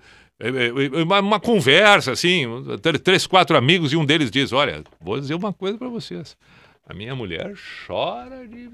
[1.03, 2.45] Uma, uma conversa, assim,
[2.81, 6.37] tr- três, quatro amigos, e um deles diz: Olha, vou dizer uma coisa pra vocês.
[6.89, 7.53] A minha mulher
[7.85, 8.69] chora de.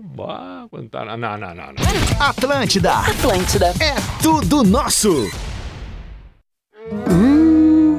[0.69, 1.03] Quando tá.
[1.03, 2.27] na- Não, não, não, não.
[2.27, 2.93] Atlântida.
[2.99, 3.67] Atlântida.
[3.79, 5.31] É tudo nosso.
[7.09, 7.52] Hum,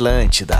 [0.00, 0.58] Atlântida.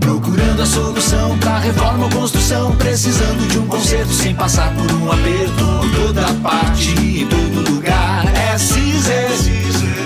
[0.00, 5.12] Procurando a solução pra reforma ou construção, precisando de um conserto sem passar por um
[5.12, 5.64] aperto.
[5.94, 8.24] Toda parte, em todo lugar.
[8.34, 9.28] É Cizer.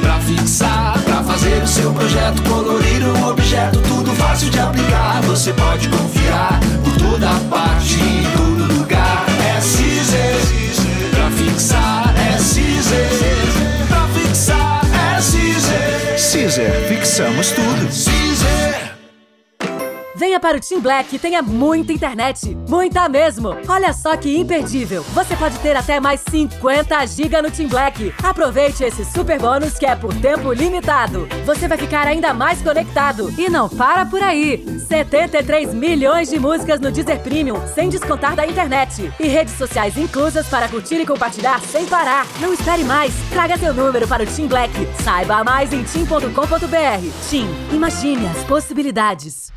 [0.01, 5.23] Pra fixar, pra fazer o seu projeto, colorir um objeto, tudo fácil de aplicar.
[5.23, 6.59] Você pode confiar.
[6.83, 9.25] Por toda parte, em todo lugar.
[9.57, 10.37] É Cizer.
[11.13, 13.48] Pra fixar, é Cizer.
[16.39, 18.28] Caesar, fixamos tudo.
[20.19, 22.53] Venha para o Team Black e tenha muita internet.
[22.69, 23.57] Muita mesmo.
[23.69, 25.05] Olha só que imperdível.
[25.15, 28.13] Você pode ter até mais 50 GB no Team Black.
[28.21, 31.29] Aproveite esse super bônus que é por tempo limitado.
[31.47, 33.33] Você vai ficar ainda mais conectado.
[33.39, 34.67] E não para por aí.
[34.89, 39.13] 73 milhões de músicas no Deezer Premium, sem descontar da internet.
[39.21, 42.27] E redes sociais inclusas para curtir e compartilhar sem parar.
[42.41, 43.15] Não espere mais.
[43.31, 44.73] Traga seu número para o Team Black.
[45.05, 47.31] Saiba mais em team.com.br.
[47.31, 49.57] Team, imagine as possibilidades.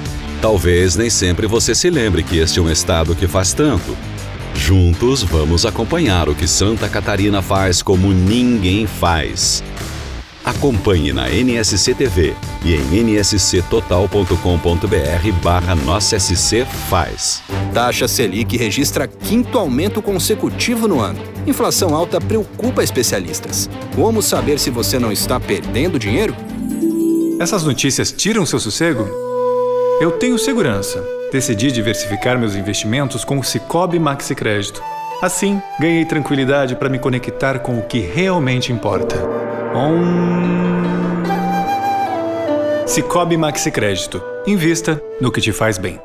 [0.41, 3.95] Talvez nem sempre você se lembre que este é um estado que faz tanto.
[4.55, 9.63] Juntos vamos acompanhar o que Santa Catarina faz como ninguém faz.
[10.43, 12.33] Acompanhe na NSC TV
[12.65, 17.43] e em nsctotal.com.br barra Nossa SC faz.
[17.71, 21.19] Taxa Selic registra quinto aumento consecutivo no ano.
[21.45, 23.69] Inflação alta preocupa especialistas.
[23.95, 26.35] Como saber se você não está perdendo dinheiro?
[27.39, 29.30] Essas notícias tiram seu sossego?
[30.01, 30.99] Eu tenho segurança.
[31.31, 34.81] Decidi diversificar meus investimentos com o Cicobi Maxi Crédito.
[35.21, 39.15] Assim, ganhei tranquilidade para me conectar com o que realmente importa.
[39.75, 41.21] Um...
[42.87, 44.23] Cicobi Maxi Crédito.
[44.47, 46.01] Invista no que te faz bem.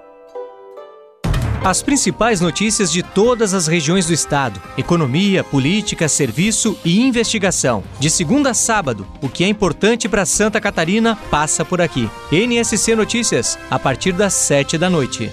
[1.66, 7.82] As principais notícias de todas as regiões do estado: economia, política, serviço e investigação.
[7.98, 12.08] De segunda a sábado, o que é importante para Santa Catarina passa por aqui.
[12.30, 15.32] NSC Notícias, a partir das 7 da noite.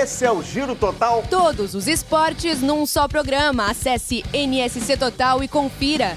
[0.00, 1.24] Esse é o Giro Total.
[1.28, 3.68] Todos os esportes num só programa.
[3.68, 6.16] Acesse NSC Total e confira.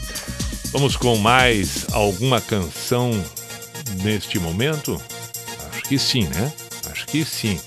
[0.73, 3.11] Vamos com mais alguma canção
[4.03, 5.01] neste momento?
[5.71, 6.53] Acho que sim, né?
[6.91, 7.59] Acho que sim.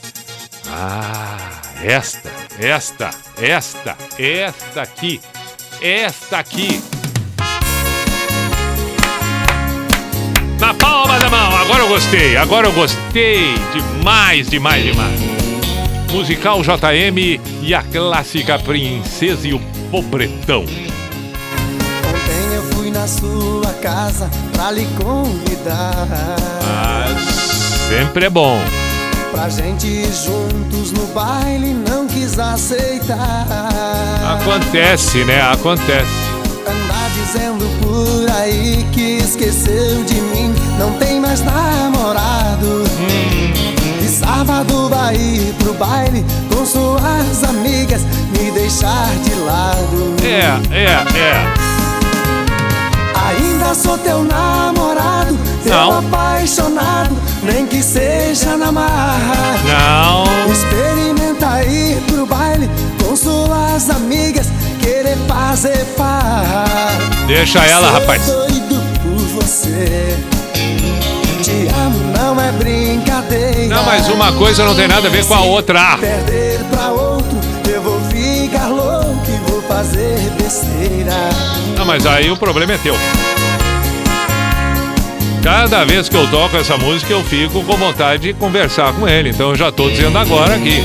[0.67, 5.19] Ah, esta, esta, esta, esta aqui,
[5.81, 6.81] esta aqui.
[10.59, 15.19] Na palma da mão, agora eu gostei, agora eu gostei demais, demais, demais.
[16.11, 19.59] Musical JM e a clássica Princesa e o
[19.89, 20.61] Pobretão.
[20.61, 26.07] Ontem eu fui na sua casa pra lhe convidar.
[27.89, 28.59] Sempre é bom.
[29.31, 33.17] Pra gente ir juntos no baile, não quis aceitar.
[34.39, 35.41] Acontece, né?
[35.41, 36.05] Acontece.
[36.67, 42.83] Andar dizendo por aí que esqueceu de mim, não tem mais namorado.
[44.03, 48.01] E sábado vai ir pro baile com suas amigas,
[48.37, 50.15] me deixar de lado.
[50.23, 51.70] É, é, é.
[53.27, 55.99] Ainda sou teu namorado, teu Não.
[55.99, 59.55] apaixonado, nem que seja na marra.
[59.65, 60.51] Não.
[60.51, 62.69] Experimenta ir pro baile
[63.03, 64.47] com suas amigas,
[64.81, 66.65] querer fazer par.
[67.27, 68.21] Deixa ela, rapaz.
[68.23, 70.17] Sou doido por você.
[71.41, 73.75] Te amo, não é brincadeira.
[73.75, 75.97] Não, mas uma coisa não tem nada a ver com a outra.
[75.97, 77.10] Perder pra outro,
[79.71, 81.13] fazer besteira.
[81.77, 82.93] Não, mas aí o problema é teu.
[85.41, 89.29] Cada vez que eu toco essa música, eu fico com vontade de conversar com ele.
[89.29, 90.83] Então eu já tô dizendo agora aqui.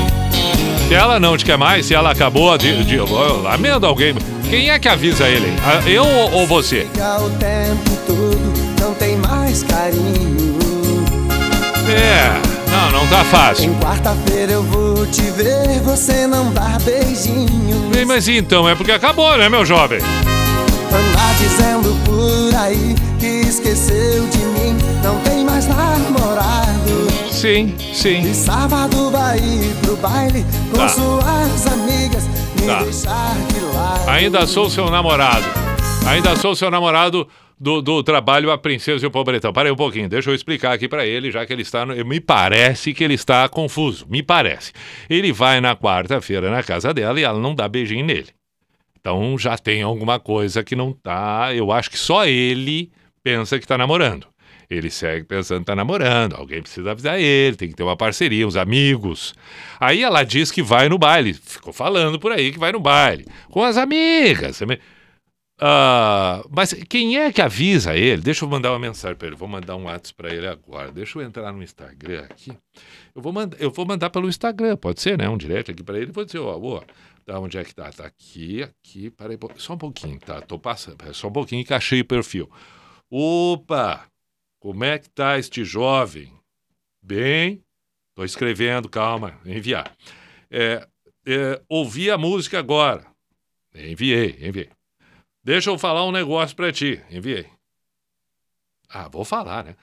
[0.87, 2.83] Se ela não te quer mais, se ela acabou de.
[2.85, 4.15] de eu lamento alguém.
[4.49, 5.53] Quem é que avisa ele?
[5.65, 6.87] Ah, Eu ou você?
[7.19, 10.57] O tempo todo, não tem mais carinho.
[11.89, 13.71] É, não, não tá fácil.
[13.71, 17.89] Em quarta-feira eu vou te ver, você não dá beijinho.
[17.91, 19.99] Bem, mas então, é porque acabou, né, meu jovem?
[19.99, 27.07] Andar dizendo por aí que esqueceu de mim, não tem mais namorado.
[27.31, 28.21] Sim, sim.
[28.21, 30.87] E sábado vai ir pro baile com Tá.
[30.89, 32.23] suas amigas,
[32.59, 32.83] me Tá.
[32.83, 34.09] deixar de lado.
[34.09, 35.45] Ainda sou seu namorado.
[36.07, 37.27] Ainda sou seu namorado
[37.59, 39.51] do, do trabalho A Princesa e o Pobretão.
[39.51, 41.85] Parei um pouquinho, deixa eu explicar aqui pra ele, já que ele está.
[41.85, 44.05] no- me parece que ele está confuso.
[44.09, 44.71] Me parece.
[45.09, 48.27] Ele vai na quarta-feira na casa dela e ela não dá beijinho nele.
[48.99, 51.53] Então já tem alguma coisa que não tá.
[51.53, 52.91] Eu acho que só ele
[53.23, 54.27] pensa que tá namorando.
[54.69, 56.35] Ele segue pensando que tá namorando.
[56.35, 59.33] Alguém precisa avisar ele, tem que ter uma parceria, uns amigos.
[59.79, 61.33] Aí ela diz que vai no baile.
[61.33, 63.25] Ficou falando por aí que vai no baile.
[63.49, 64.59] Com as amigas.
[65.59, 68.21] Ah, mas quem é que avisa ele?
[68.21, 69.35] Deixa eu mandar uma mensagem para ele.
[69.35, 70.91] Vou mandar um WhatsApp para ele agora.
[70.91, 72.51] Deixa eu entrar no Instagram aqui.
[73.15, 75.27] Eu vou, mandar, eu vou mandar pelo Instagram, pode ser, né?
[75.27, 76.11] Um direct aqui para ele.
[76.11, 76.83] Vou dizer, ó, ó,
[77.27, 77.91] Tá, onde é que tá?
[77.91, 80.39] Tá aqui, aqui, peraí, só um pouquinho, tá?
[80.39, 82.49] Tô passando, peraí, só um pouquinho que achei o perfil.
[83.09, 84.07] Opa!
[84.61, 86.31] Como é que tá este jovem?
[87.01, 87.61] Bem,
[88.15, 89.93] tô escrevendo, calma, enviar.
[90.49, 90.87] É,
[91.25, 93.05] é, ouvi a música agora.
[93.75, 94.69] Enviei, enviei.
[95.47, 97.01] Deixa eu falar um negócio pra ti.
[97.09, 97.47] Enviei.
[98.89, 99.77] Ah, vou falar, né?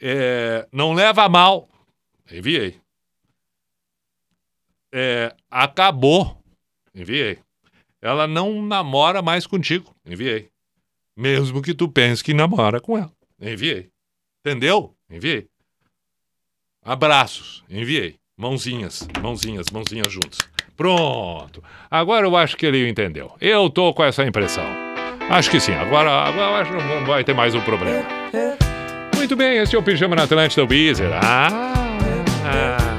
[0.00, 1.68] É, não leva mal.
[2.30, 2.80] Enviei.
[4.92, 6.40] É, acabou.
[6.94, 7.40] Enviei.
[8.00, 9.92] Ela não namora mais contigo.
[10.06, 10.48] Enviei.
[11.16, 13.12] Mesmo que tu pense que namora com ela.
[13.40, 13.90] Enviei.
[14.38, 14.94] Entendeu?
[15.10, 15.48] Enviei.
[16.80, 17.64] Abraços.
[17.68, 18.20] Enviei.
[18.36, 20.38] Mãozinhas, mãozinhas, mãozinhas juntas.
[20.76, 21.62] Pronto.
[21.90, 23.36] Agora eu acho que ele entendeu.
[23.40, 24.91] Eu tô com essa impressão.
[25.30, 25.74] Acho que sim.
[25.74, 28.04] Agora, agora acho que não vai ter mais um problema.
[29.16, 31.10] Muito bem, esse é o Pijama na Atlântida, o Beezer.
[31.12, 31.48] Ah,
[32.44, 32.91] ah.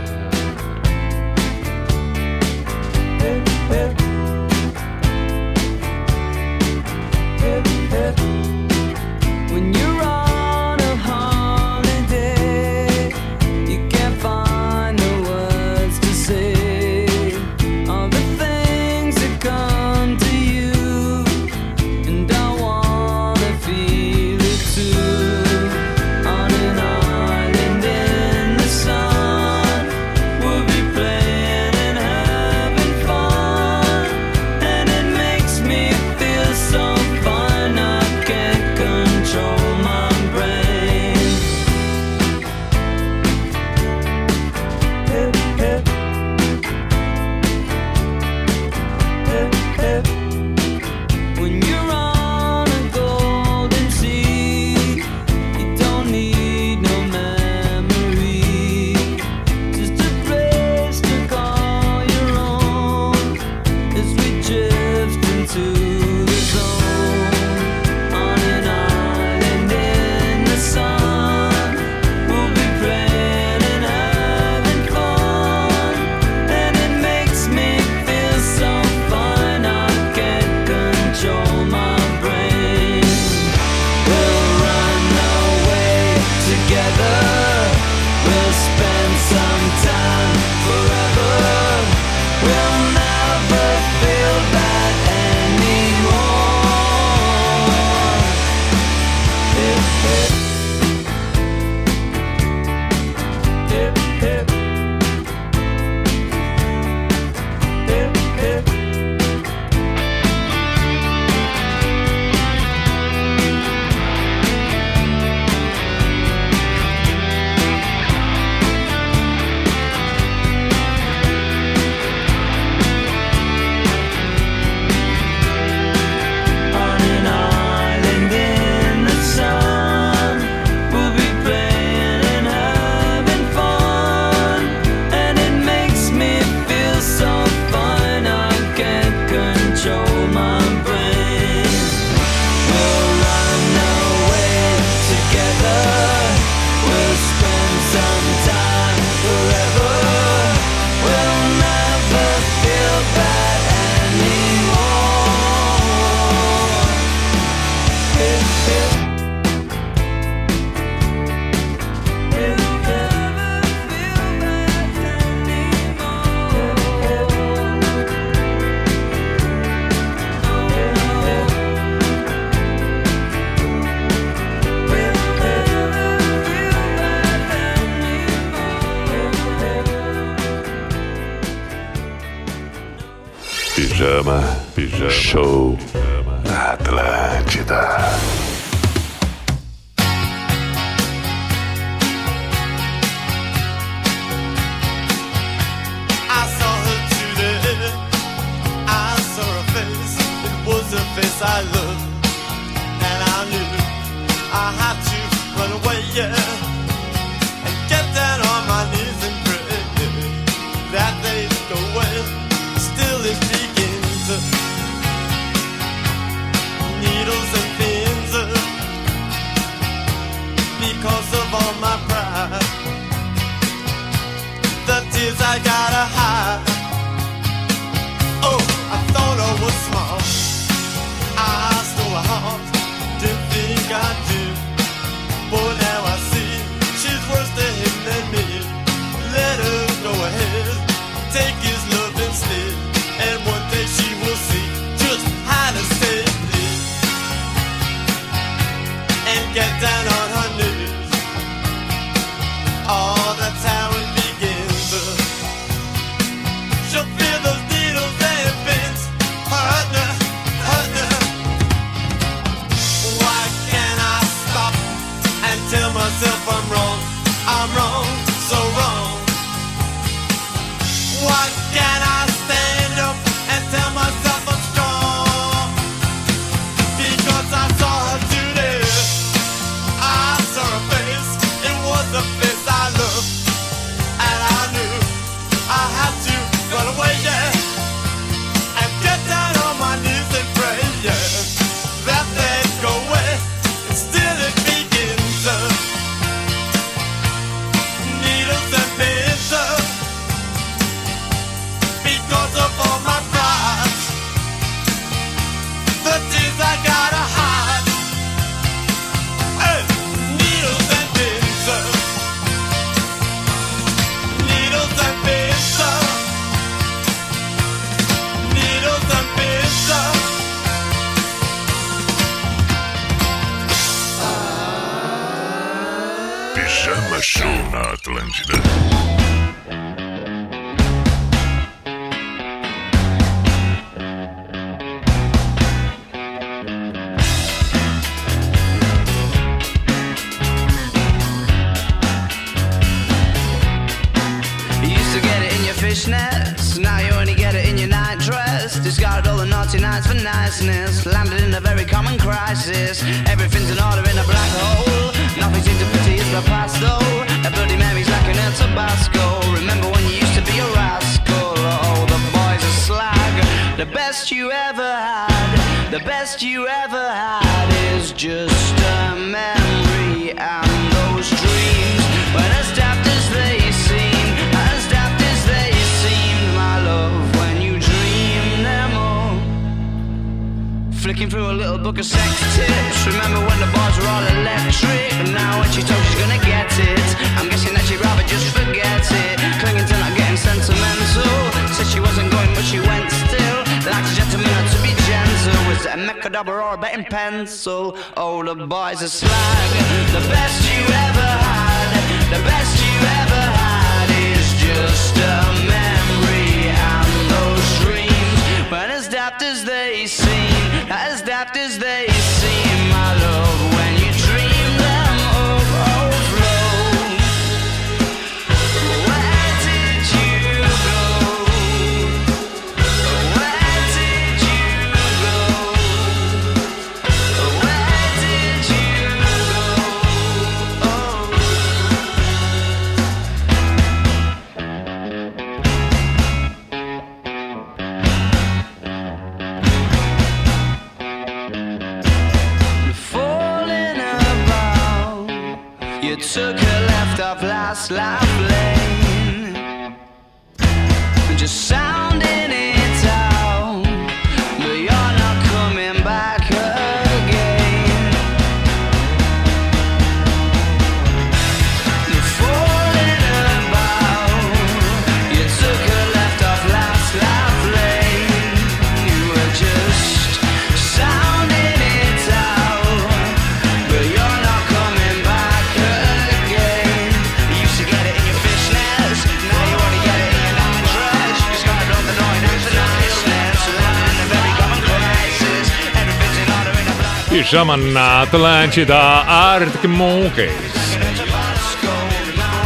[487.54, 490.50] chama na Atlântida Arctic Monkeys.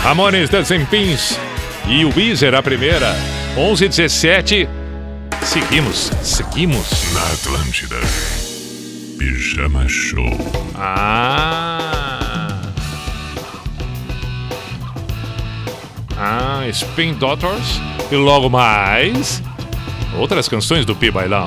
[0.05, 1.37] Amores das Empins
[1.89, 3.13] e o Weezer, a primeira.
[3.57, 4.69] 11 17
[5.41, 7.13] Seguimos, seguimos.
[7.13, 7.97] Na Atlântida.
[9.19, 10.37] Pijama Show.
[10.73, 12.61] Ah.
[16.17, 17.81] Ah, Spin Daughters.
[18.09, 19.43] E logo mais.
[20.17, 21.45] Outras canções do Pi Bailão.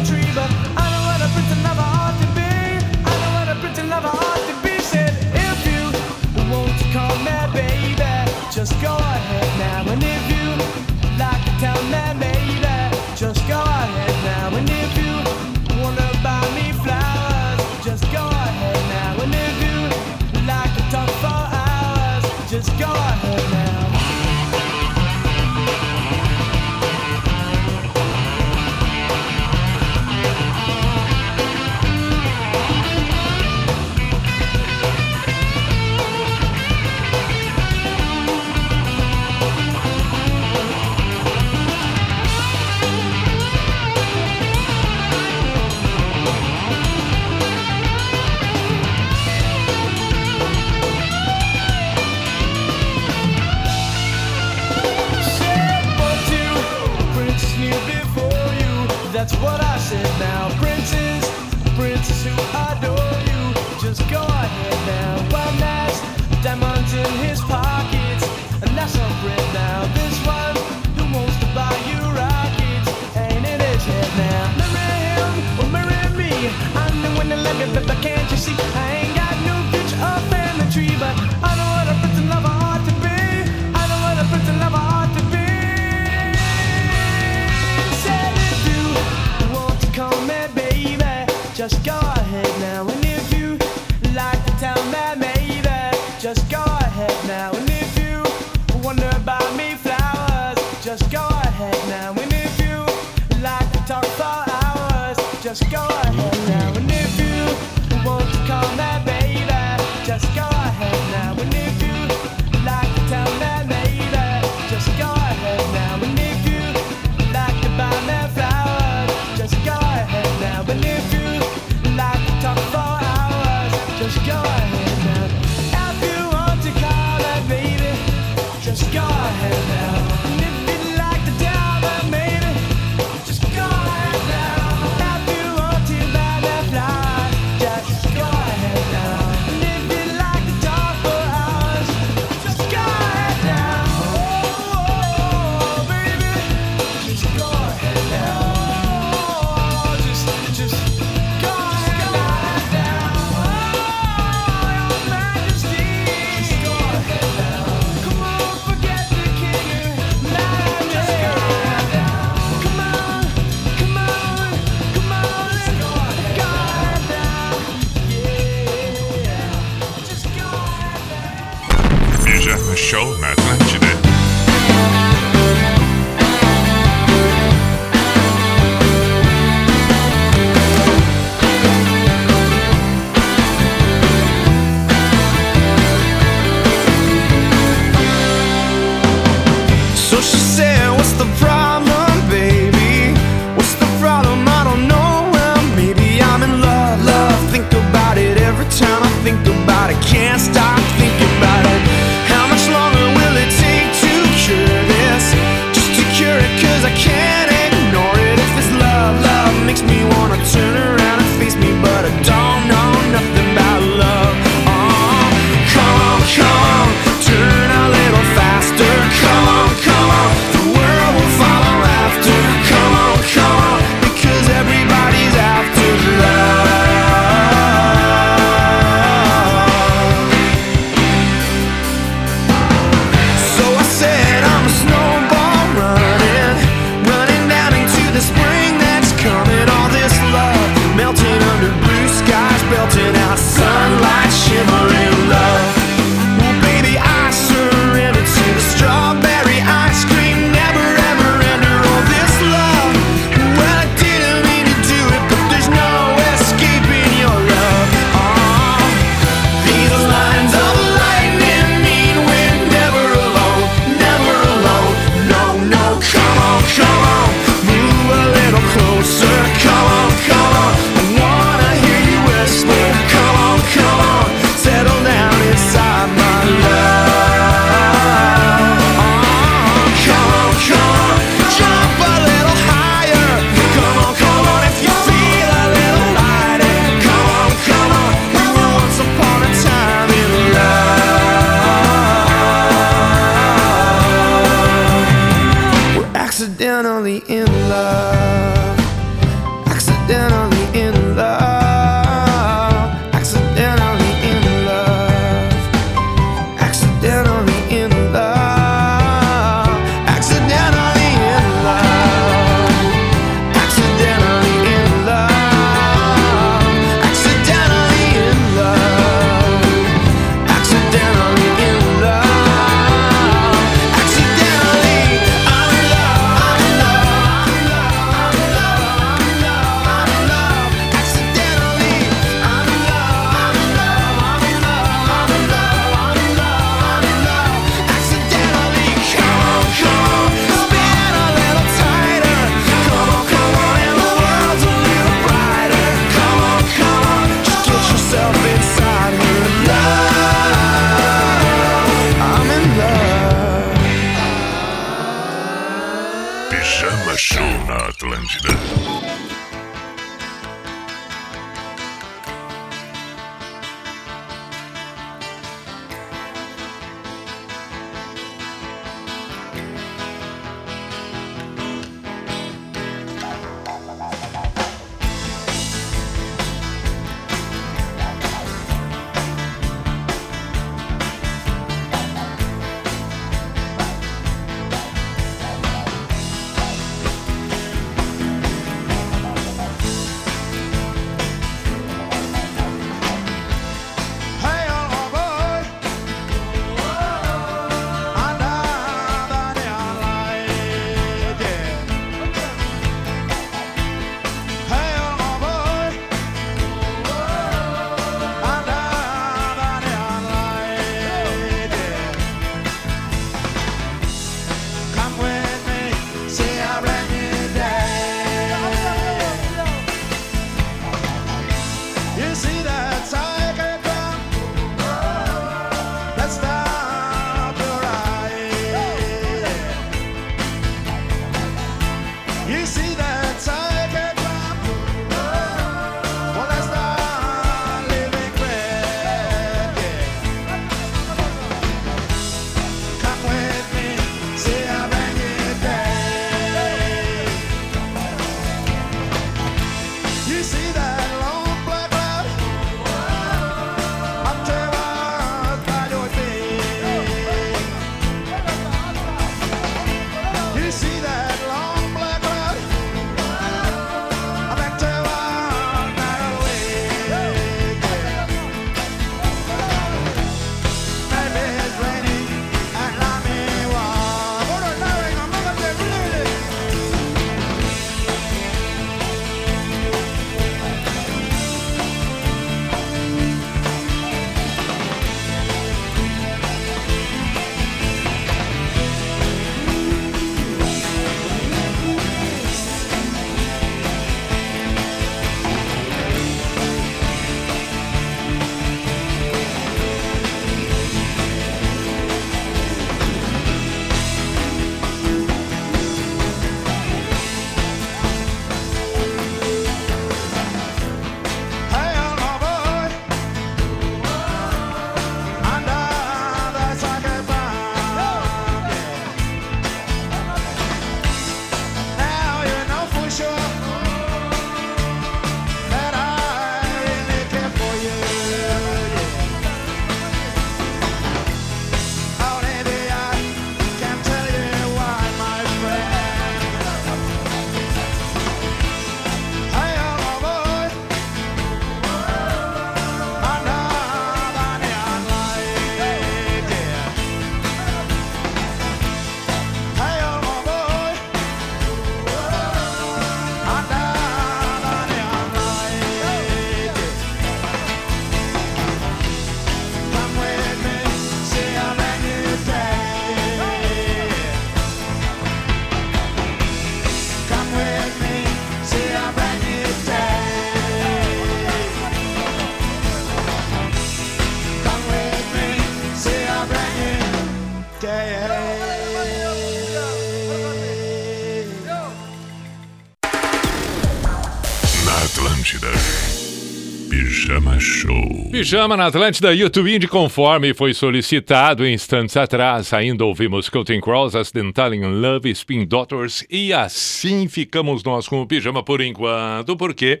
[588.38, 592.72] Pijama na Atlântida YouTube Indie conforme foi solicitado instantes atrás.
[592.72, 598.26] Ainda ouvimos Counting Cross, Accidental in Love, Spin Doctors e assim ficamos nós com o
[598.28, 600.00] pijama por enquanto, porque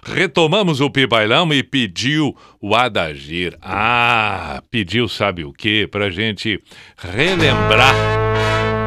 [0.00, 3.58] retomamos o Pibailão e pediu o Adagir.
[3.60, 5.88] Ah, pediu sabe o que?
[5.88, 6.62] Pra gente
[6.96, 7.96] relembrar,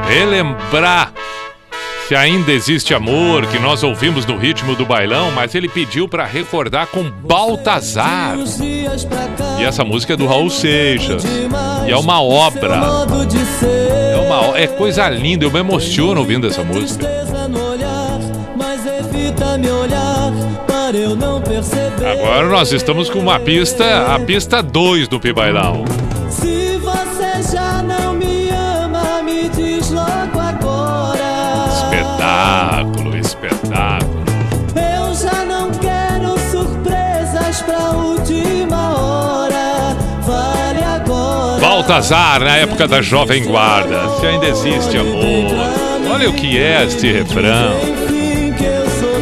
[0.07, 1.13] relembrar
[2.07, 6.23] se ainda existe amor, que nós ouvimos no ritmo do bailão, mas ele pediu pra
[6.23, 8.37] recordar com Baltazar.
[9.59, 11.23] E essa música é do Raul Seixas.
[11.87, 12.79] E é uma obra.
[14.13, 17.07] É, uma, é coisa linda, eu me emociono ouvindo essa música.
[21.97, 22.11] Para.
[22.11, 25.83] Agora nós estamos com uma pista, a pista 2 do Pibailão.
[32.35, 34.25] Espetáculo, espetáculo.
[34.75, 39.95] Eu já não quero surpresas pra última hora.
[40.21, 41.61] Vale agora.
[41.61, 44.09] Baltazar, na época da Jovem Guarda.
[44.19, 46.13] Se ainda existe amor.
[46.13, 47.71] Olha o que é este refrão.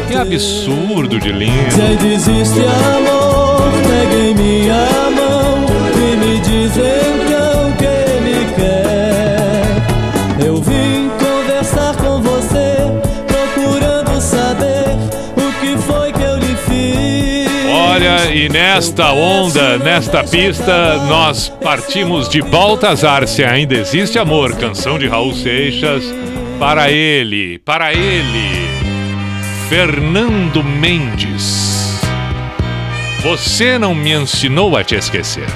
[0.08, 1.70] Que absurdo de lindo.
[1.70, 5.13] Se desiste amor, pegue minha mão
[18.74, 25.32] nesta onda, nesta pista, nós partimos de Baltazar, se ainda existe amor, canção de Raul
[25.32, 26.02] Seixas,
[26.58, 28.50] para ele, para ele,
[29.68, 32.00] Fernando Mendes.
[33.22, 35.46] Você não me ensinou a te esquecer.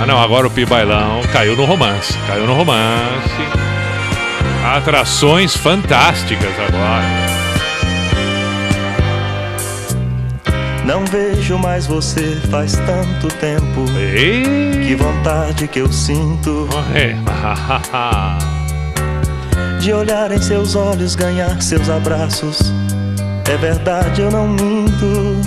[0.00, 3.42] Ah não, agora o Pibailão caiu no romance, caiu no romance.
[4.64, 7.28] Atrações fantásticas agora.
[10.84, 13.84] Não vejo mais você faz tanto tempo.
[14.84, 16.68] Que vontade que eu sinto
[19.80, 22.72] de olhar em seus olhos, ganhar seus abraços.
[23.48, 25.40] É verdade, eu não minto.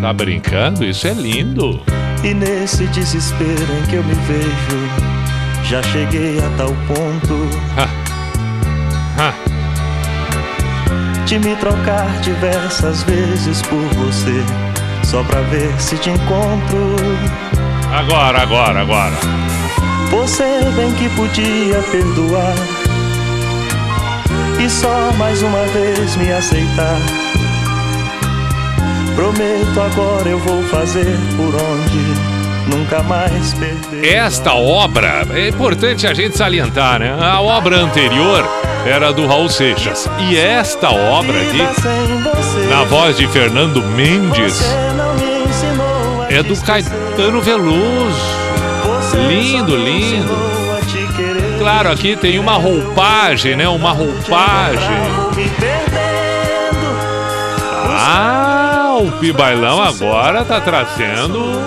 [0.00, 0.84] Tá brincando?
[0.84, 1.80] Isso é lindo.
[2.22, 4.78] E nesse desespero em que eu me vejo,
[5.64, 7.48] já cheguei a tal ponto
[11.26, 14.44] de me trocar diversas vezes por você,
[15.14, 16.96] só pra ver se te encontro.
[17.96, 19.14] Agora, agora, agora.
[20.10, 20.42] Você
[20.74, 22.56] bem que podia perdoar
[24.60, 26.98] e só mais uma vez me aceitar.
[29.14, 34.14] Prometo agora eu vou fazer por onde nunca mais perder.
[34.16, 37.16] Esta obra, é importante a gente salientar, né?
[37.20, 38.44] A obra anterior
[38.84, 40.10] era do Raul Seixas.
[40.28, 44.60] E esta obra aqui, na voz de Fernando Mendes,
[46.34, 48.44] é do Caetano Veloso.
[49.28, 50.34] Lindo, lindo.
[51.58, 53.68] Claro, aqui tem uma roupagem, né?
[53.68, 54.96] Uma roupagem.
[57.88, 61.64] Ah, o Pibailão agora tá trazendo.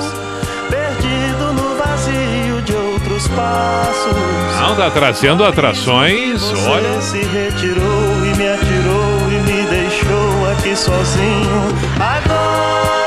[0.70, 4.14] Perdido no vazio de outros passos.
[4.60, 6.44] Não, tá trazendo atrações.
[6.68, 7.02] Olha.
[7.02, 11.74] se retirou e me atirou e me deixou aqui sozinho.
[12.00, 13.07] Agora?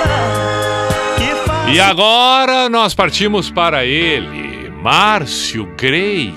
[1.73, 6.35] E agora nós partimos para ele, Márcio Greig.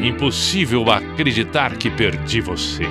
[0.00, 2.86] Impossível acreditar que perdi você.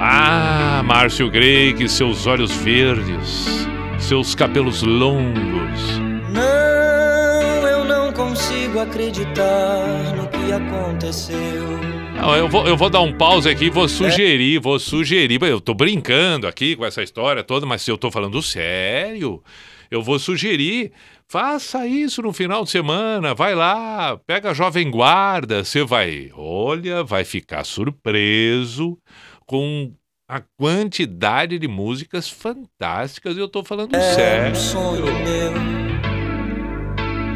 [0.00, 3.68] Ah, Márcio Greig, seus olhos verdes,
[3.98, 5.98] seus cabelos longos.
[6.32, 11.95] Não, eu não consigo acreditar no que aconteceu.
[12.38, 15.40] Eu vou, eu vou dar um pause aqui, vou sugerir, vou sugerir.
[15.42, 19.42] Eu tô brincando aqui com essa história toda, mas se eu tô falando sério,
[19.90, 20.92] eu vou sugerir.
[21.28, 27.02] Faça isso no final de semana, vai lá, pega a Jovem Guarda, você vai, olha,
[27.02, 28.96] vai ficar surpreso
[29.44, 29.92] com
[30.28, 33.36] a quantidade de músicas fantásticas.
[33.36, 34.56] Eu tô falando É um sério.
[34.56, 35.52] sonho meu.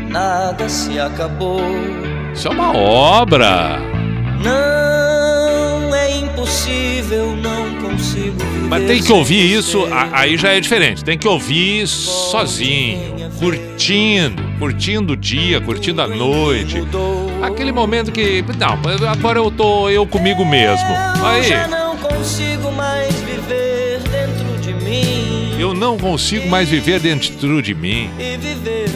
[0.08, 1.60] Nada se acabou.
[2.32, 3.78] Isso é uma obra.
[4.42, 8.68] Não é impossível, não consigo viver.
[8.68, 11.04] Mas tem que ouvir isso, aí já é diferente.
[11.04, 16.82] Tem que ouvir sozinho, curtindo, curtindo o dia, curtindo a noite.
[17.42, 18.78] Aquele momento que, não,
[19.10, 20.88] agora eu tô eu comigo mesmo.
[21.24, 25.56] Aí, não consigo mais viver dentro de mim.
[25.58, 28.10] eu não consigo mais viver dentro de mim.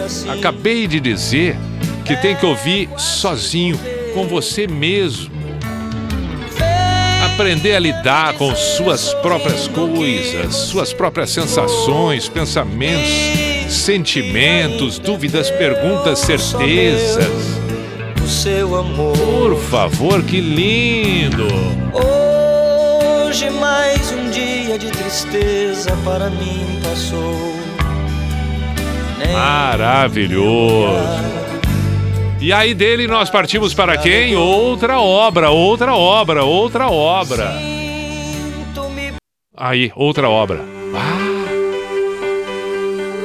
[0.04, 0.30] Assim.
[0.30, 1.56] Acabei de dizer
[2.04, 3.78] que tem que ouvir sozinho,
[4.12, 5.33] com você mesmo.
[7.34, 13.10] Aprender a lidar com suas próprias coisas, suas próprias sensações, pensamentos,
[13.68, 17.26] sentimentos, dúvidas, perguntas, certezas.
[18.24, 19.18] O seu amor.
[19.18, 21.48] Por favor, que lindo!
[21.92, 27.52] Hoje mais um dia de tristeza para mim passou.
[29.32, 31.43] Maravilhoso.
[32.44, 34.36] E aí dele nós partimos para quem?
[34.36, 37.50] Outra obra, outra obra, outra obra.
[39.56, 40.60] Aí, outra obra.
[40.94, 41.24] Ah.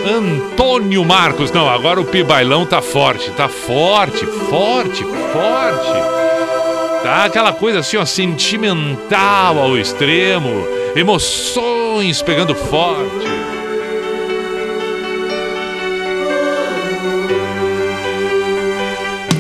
[0.10, 1.52] Antônio Marcos.
[1.52, 7.04] Não, agora o Pibailão tá forte, tá forte, forte, forte.
[7.04, 10.66] Tá aquela coisa assim, ó, sentimental ao extremo,
[10.96, 13.39] emoções pegando forte.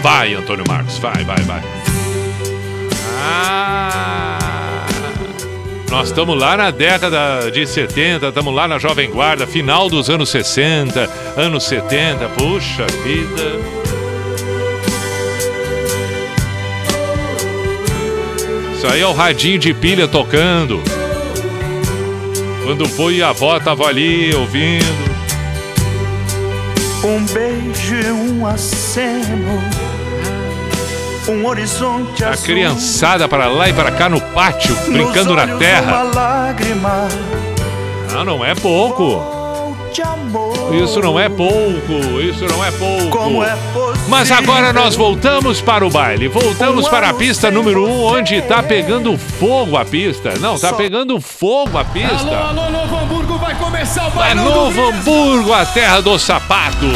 [0.01, 1.61] Vai, Antônio Marcos, vai, vai, vai.
[3.21, 4.85] Ah,
[5.89, 10.30] nós estamos lá na década de 70, estamos lá na Jovem Guarda, final dos anos
[10.30, 13.80] 60, anos 70, puxa vida.
[18.76, 20.81] Isso aí é o radinho de pilha tocando.
[22.63, 25.09] Quando e a avó estavam ali ouvindo.
[27.03, 29.88] Um beijo e um aceno.
[31.30, 36.03] Um horizonte A criançada para lá e para cá no pátio, brincando na terra.
[38.15, 39.23] Ah, não é pouco.
[40.84, 43.43] Isso não é pouco, isso não é pouco.
[43.43, 43.57] É?
[44.07, 48.41] Mas agora nós voltamos para o baile, voltamos para a pista número 1, um, onde
[48.41, 50.34] tá pegando fogo a pista.
[50.39, 52.38] Não, tá pegando fogo a Alô, pista.
[52.38, 54.89] alô, Novo Hamburgo, vai começar o É bailão do Novo.
[54.89, 56.88] Hamburgo, a terra do sapato,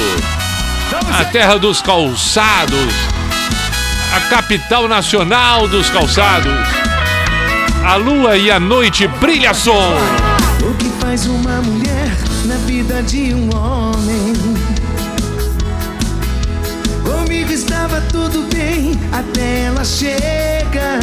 [1.19, 2.93] a terra dos calçados,
[4.13, 6.53] a capital nacional dos calçados.
[7.83, 9.95] A lua e a noite brilha som.
[10.61, 12.15] O que faz uma mulher
[12.45, 14.33] na vida de um homem?
[17.03, 20.99] Comigo estava tudo bem até ela chegar.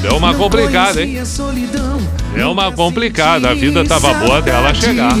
[0.00, 1.22] Deu uma complicada, hein?
[2.34, 5.12] Deu uma complicada, a vida tava boa até ela chegar.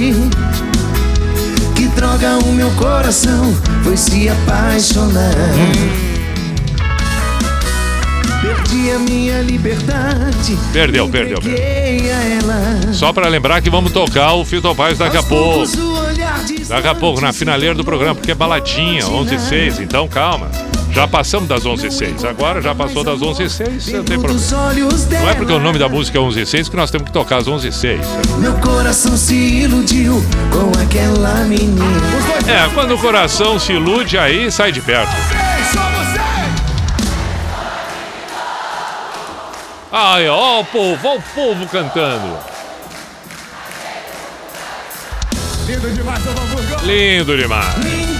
[1.82, 3.52] Que droga o meu coração
[3.82, 5.34] foi se apaixonar.
[8.40, 10.56] Perdi a minha liberdade.
[10.72, 11.60] Perdeu, perdeu, perdeu.
[11.60, 12.92] Entreguei a ela.
[12.92, 15.68] Só para lembrar que vamos tocar o Fito Paz daqui a pouco.
[16.68, 20.52] Daqui a pouco, na finaleira do programa, porque é baladinha, 11 e 06, então calma.
[20.92, 24.20] Já passamos das 11 e 06, agora já passou das 11 e 06, não tem
[24.20, 24.40] problema.
[25.20, 27.12] Não é porque o nome da música é 11 e 06 que nós temos que
[27.12, 28.06] tocar às 11 e 06.
[28.38, 31.84] Meu coração se iludiu com aquela menina.
[32.46, 35.10] É, quando o coração se ilude, aí sai de perto.
[39.90, 42.38] Ai, ó o povo, ó o povo cantando.
[45.66, 46.22] Lindo demais.
[46.82, 48.11] Lindo demais.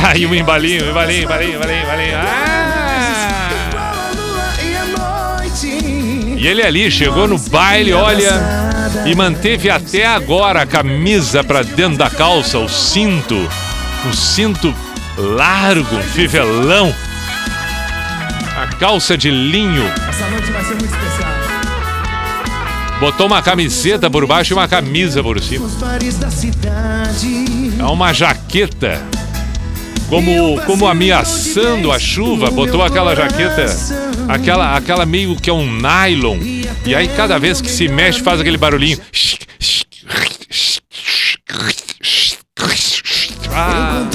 [0.00, 2.16] Ai, um embalinho, um embalinho, embalinho, embalinho, embalinho.
[2.16, 2.58] Ah!
[6.36, 8.40] E ele ali chegou no baile, olha,
[9.04, 13.34] e manteve até agora a camisa pra dentro da calça, o cinto,
[14.08, 14.72] o cinto
[15.16, 16.94] largo, um fivelão,
[18.56, 21.28] a calça de linho, Essa noite vai ser muito especial.
[23.00, 25.68] botou uma camiseta por baixo e uma camisa por cima.
[27.80, 29.02] É uma jaqueta,
[30.08, 33.66] como, como ameaçando a chuva, botou aquela jaqueta,
[34.26, 36.38] aquela, aquela meio que é um nylon,
[36.84, 38.98] e aí cada vez que se mexe faz aquele barulhinho.
[43.54, 44.08] Ah,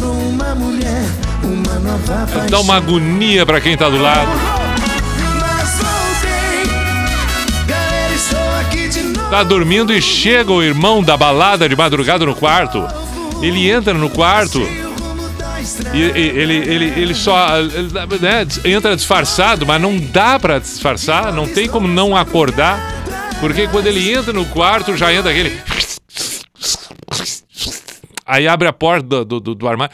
[2.49, 4.31] dá uma agonia pra quem tá do lado.
[9.29, 12.87] Tá dormindo e chega o irmão da balada de madrugada no quarto.
[13.41, 14.61] Ele entra no quarto
[15.93, 17.47] e, ele, ele, ele só
[18.21, 22.79] né, entra disfarçado, mas não dá pra disfarçar, não tem como não acordar,
[23.39, 25.61] porque quando ele entra no quarto já entra aquele.
[28.25, 29.93] Aí abre a porta do, do, do- do armário.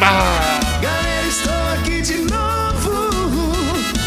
[0.00, 3.10] Ah, Galera, estou aqui de novo.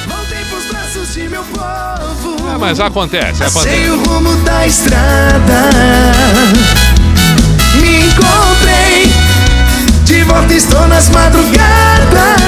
[0.07, 2.57] Voltei pros braços de meu povo.
[2.59, 3.89] Mas acontece, acontece.
[3.89, 5.69] o rumo da estrada
[8.13, 9.11] encontrei.
[10.05, 12.41] De volta estou nas madrugadas.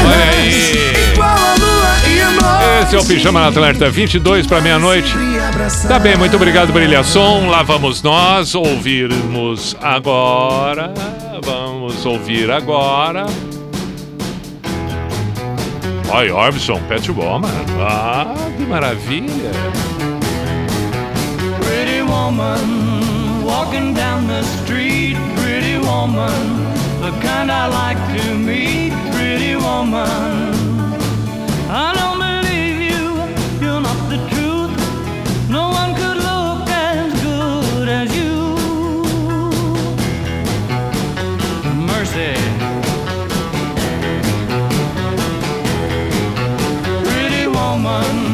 [1.13, 1.55] Igual a.
[2.83, 5.15] Esse é o Pijama na Atlanta, 22 para meia-noite.
[5.87, 7.47] Tá bem, muito obrigado, Brilha Som.
[7.49, 10.93] Lá vamos nós ouvirmos agora.
[11.43, 13.25] Vamos ouvir agora.
[16.13, 17.49] Oi, Orbison, Pet Woman.
[17.79, 19.51] Ah, que maravilha.
[21.61, 25.17] Pretty woman walking down the street.
[25.95, 26.41] woman,
[27.03, 28.91] the kind I like to meet.
[29.15, 30.53] Pretty woman,
[31.85, 33.05] I don't believe you,
[33.63, 34.73] you're not the truth.
[35.57, 38.35] No one could look as good as you.
[41.89, 42.33] Mercy.
[47.07, 48.24] Pretty woman.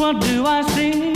[0.00, 1.09] what do I see?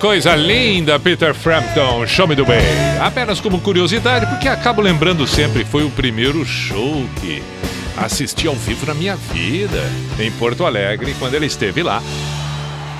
[0.00, 2.98] Coisa linda, Peter Frampton, Show Me The Way.
[3.02, 7.42] Apenas como curiosidade, porque acabo lembrando sempre, foi o primeiro show que
[7.98, 9.78] assisti ao vivo na minha vida,
[10.18, 12.02] em Porto Alegre, quando ele esteve lá,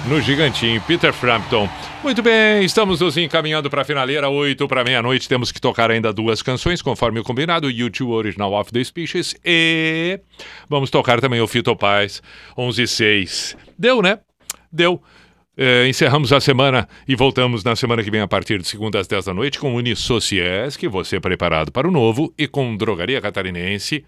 [0.07, 1.67] no Gigantinho, Peter Frampton.
[2.05, 6.13] Muito bem, estamos nos encaminhando para a finaleira, 8 para meia-noite, temos que tocar ainda
[6.13, 10.21] duas canções, conforme o combinado, YouTube Original of the Species e
[10.69, 12.23] vamos tocar também o Fito Paz,
[12.59, 13.57] 11 e 6.
[13.79, 14.19] Deu, né?
[14.71, 15.03] Deu.
[15.57, 19.07] É, encerramos a semana e voltamos na semana que vem a partir de segunda às
[19.07, 23.21] 10 da noite com Unisociés, que você é preparado para o novo, e com Drogaria
[23.21, 24.05] Catarinense.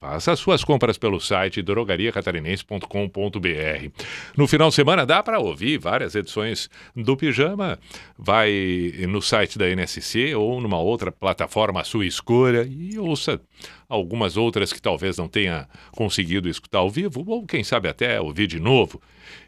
[0.00, 4.02] Faça as suas compras pelo site drogariacatarinense.com.br.
[4.36, 7.76] No final de semana dá para ouvir várias edições do Pijama.
[8.16, 13.40] Vai no site da NSC ou numa outra plataforma à sua escolha e ouça
[13.88, 18.46] algumas outras que talvez não tenha conseguido escutar ao vivo ou quem sabe até ouvir
[18.46, 19.02] de novo.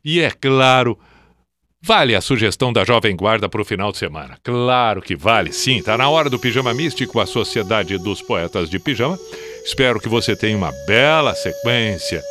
[0.05, 0.99] E é claro,
[1.83, 4.39] Vale a sugestão da Jovem Guarda para o final de semana.
[4.45, 5.83] Claro que vale, sim.
[5.83, 9.19] Tá na hora do Pijama Místico, a Sociedade dos Poetas de Pijama.
[9.65, 12.23] Espero que você tenha uma bela sequência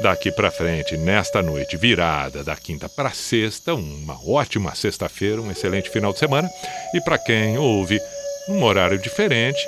[0.00, 5.90] daqui para frente, nesta noite virada da quinta para sexta, uma ótima sexta-feira, um excelente
[5.90, 6.48] final de semana.
[6.94, 8.00] E para quem ouve
[8.48, 9.66] num horário diferente,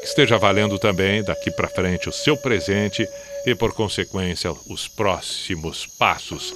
[0.00, 3.04] que esteja valendo também daqui para frente o seu presente
[3.44, 6.54] e, por consequência, os próximos passos.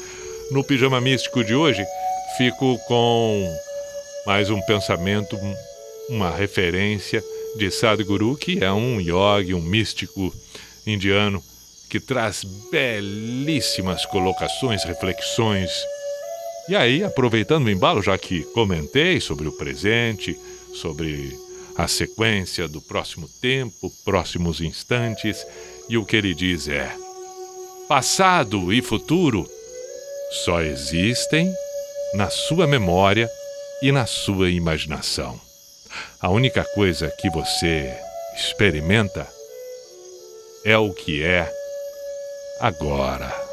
[0.51, 1.85] No Pijama Místico de hoje,
[2.37, 3.59] fico com
[4.27, 5.39] mais um pensamento,
[6.09, 7.25] uma referência
[7.57, 10.35] de Sadhguru, que é um yogi, um místico
[10.87, 11.43] indiano,
[11.89, 15.71] que traz belíssimas colocações, reflexões.
[16.69, 20.39] E aí, aproveitando o embalo, já que comentei sobre o presente,
[20.75, 21.39] sobre
[21.77, 25.45] a sequência do próximo tempo, próximos instantes,
[25.89, 26.95] e o que ele diz é:
[27.89, 29.49] passado e futuro
[30.35, 31.55] só existem
[32.15, 33.31] na sua memória
[33.81, 35.41] e na sua imaginação.
[36.21, 37.97] A única coisa que você
[38.35, 39.27] experimenta
[40.65, 41.51] é o que é
[42.61, 43.44] agora.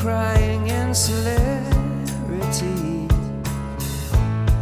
[0.00, 1.66] crying in insularity.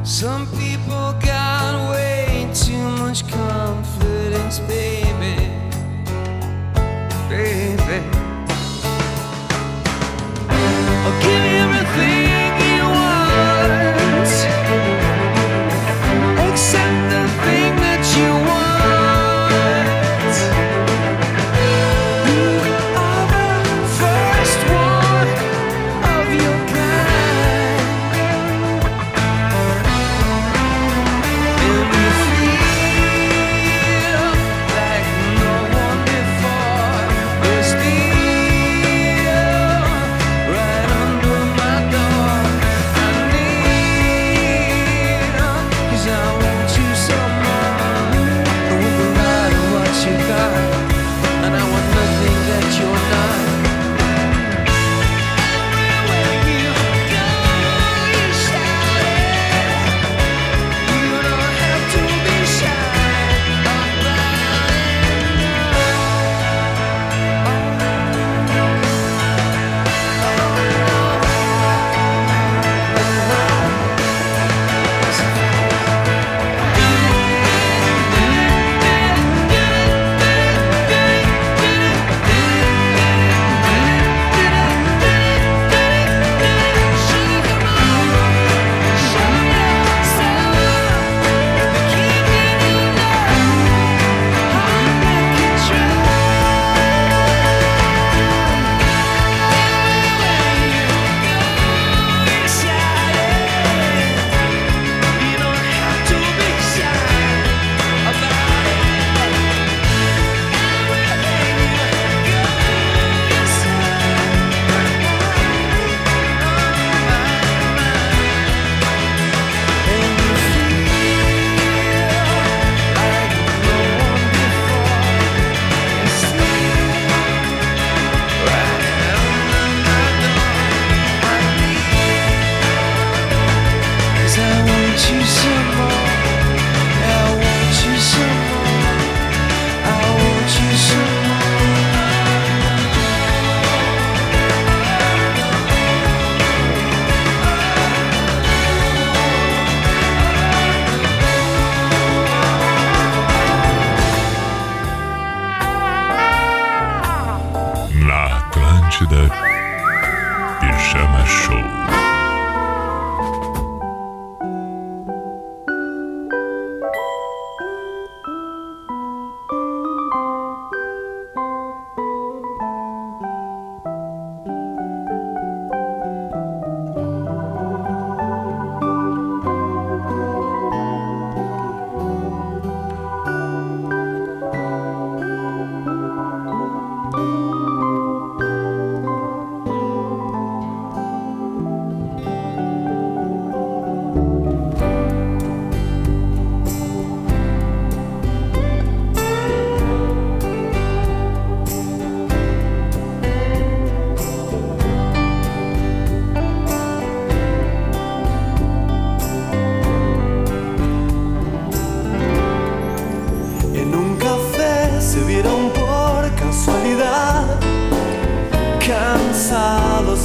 [0.02, 4.97] Some people got way too much comfort in space.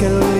[0.00, 0.39] can leave.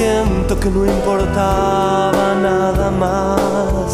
[0.00, 3.92] siento que no importaba nada más.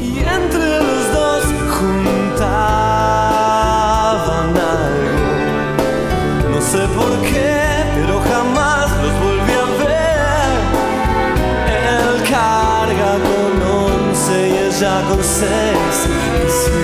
[0.00, 1.42] Y entre los dos
[1.76, 2.50] juntaban
[4.78, 5.32] algo.
[6.52, 7.56] No sé por qué,
[7.96, 10.58] pero jamás los volví a ver.
[11.94, 13.52] Él carga con
[13.86, 15.96] once y ella con seis.
[16.44, 16.76] Y si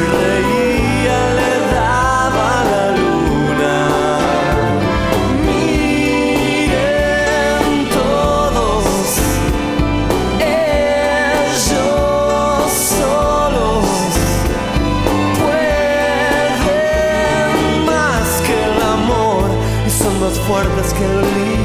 [20.51, 21.60] recuerdas que el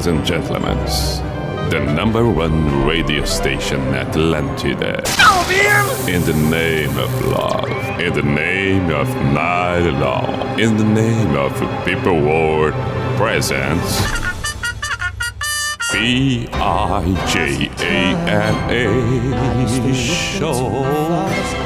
[0.00, 0.78] ladies and gentlemen,
[1.68, 5.04] the number one radio station Atlantida.
[6.08, 7.68] In the name of love,
[8.00, 10.24] in the name of night law,
[10.56, 11.52] in the name of
[11.84, 12.72] people world
[13.18, 14.00] presents
[15.92, 21.59] B I J A N A show.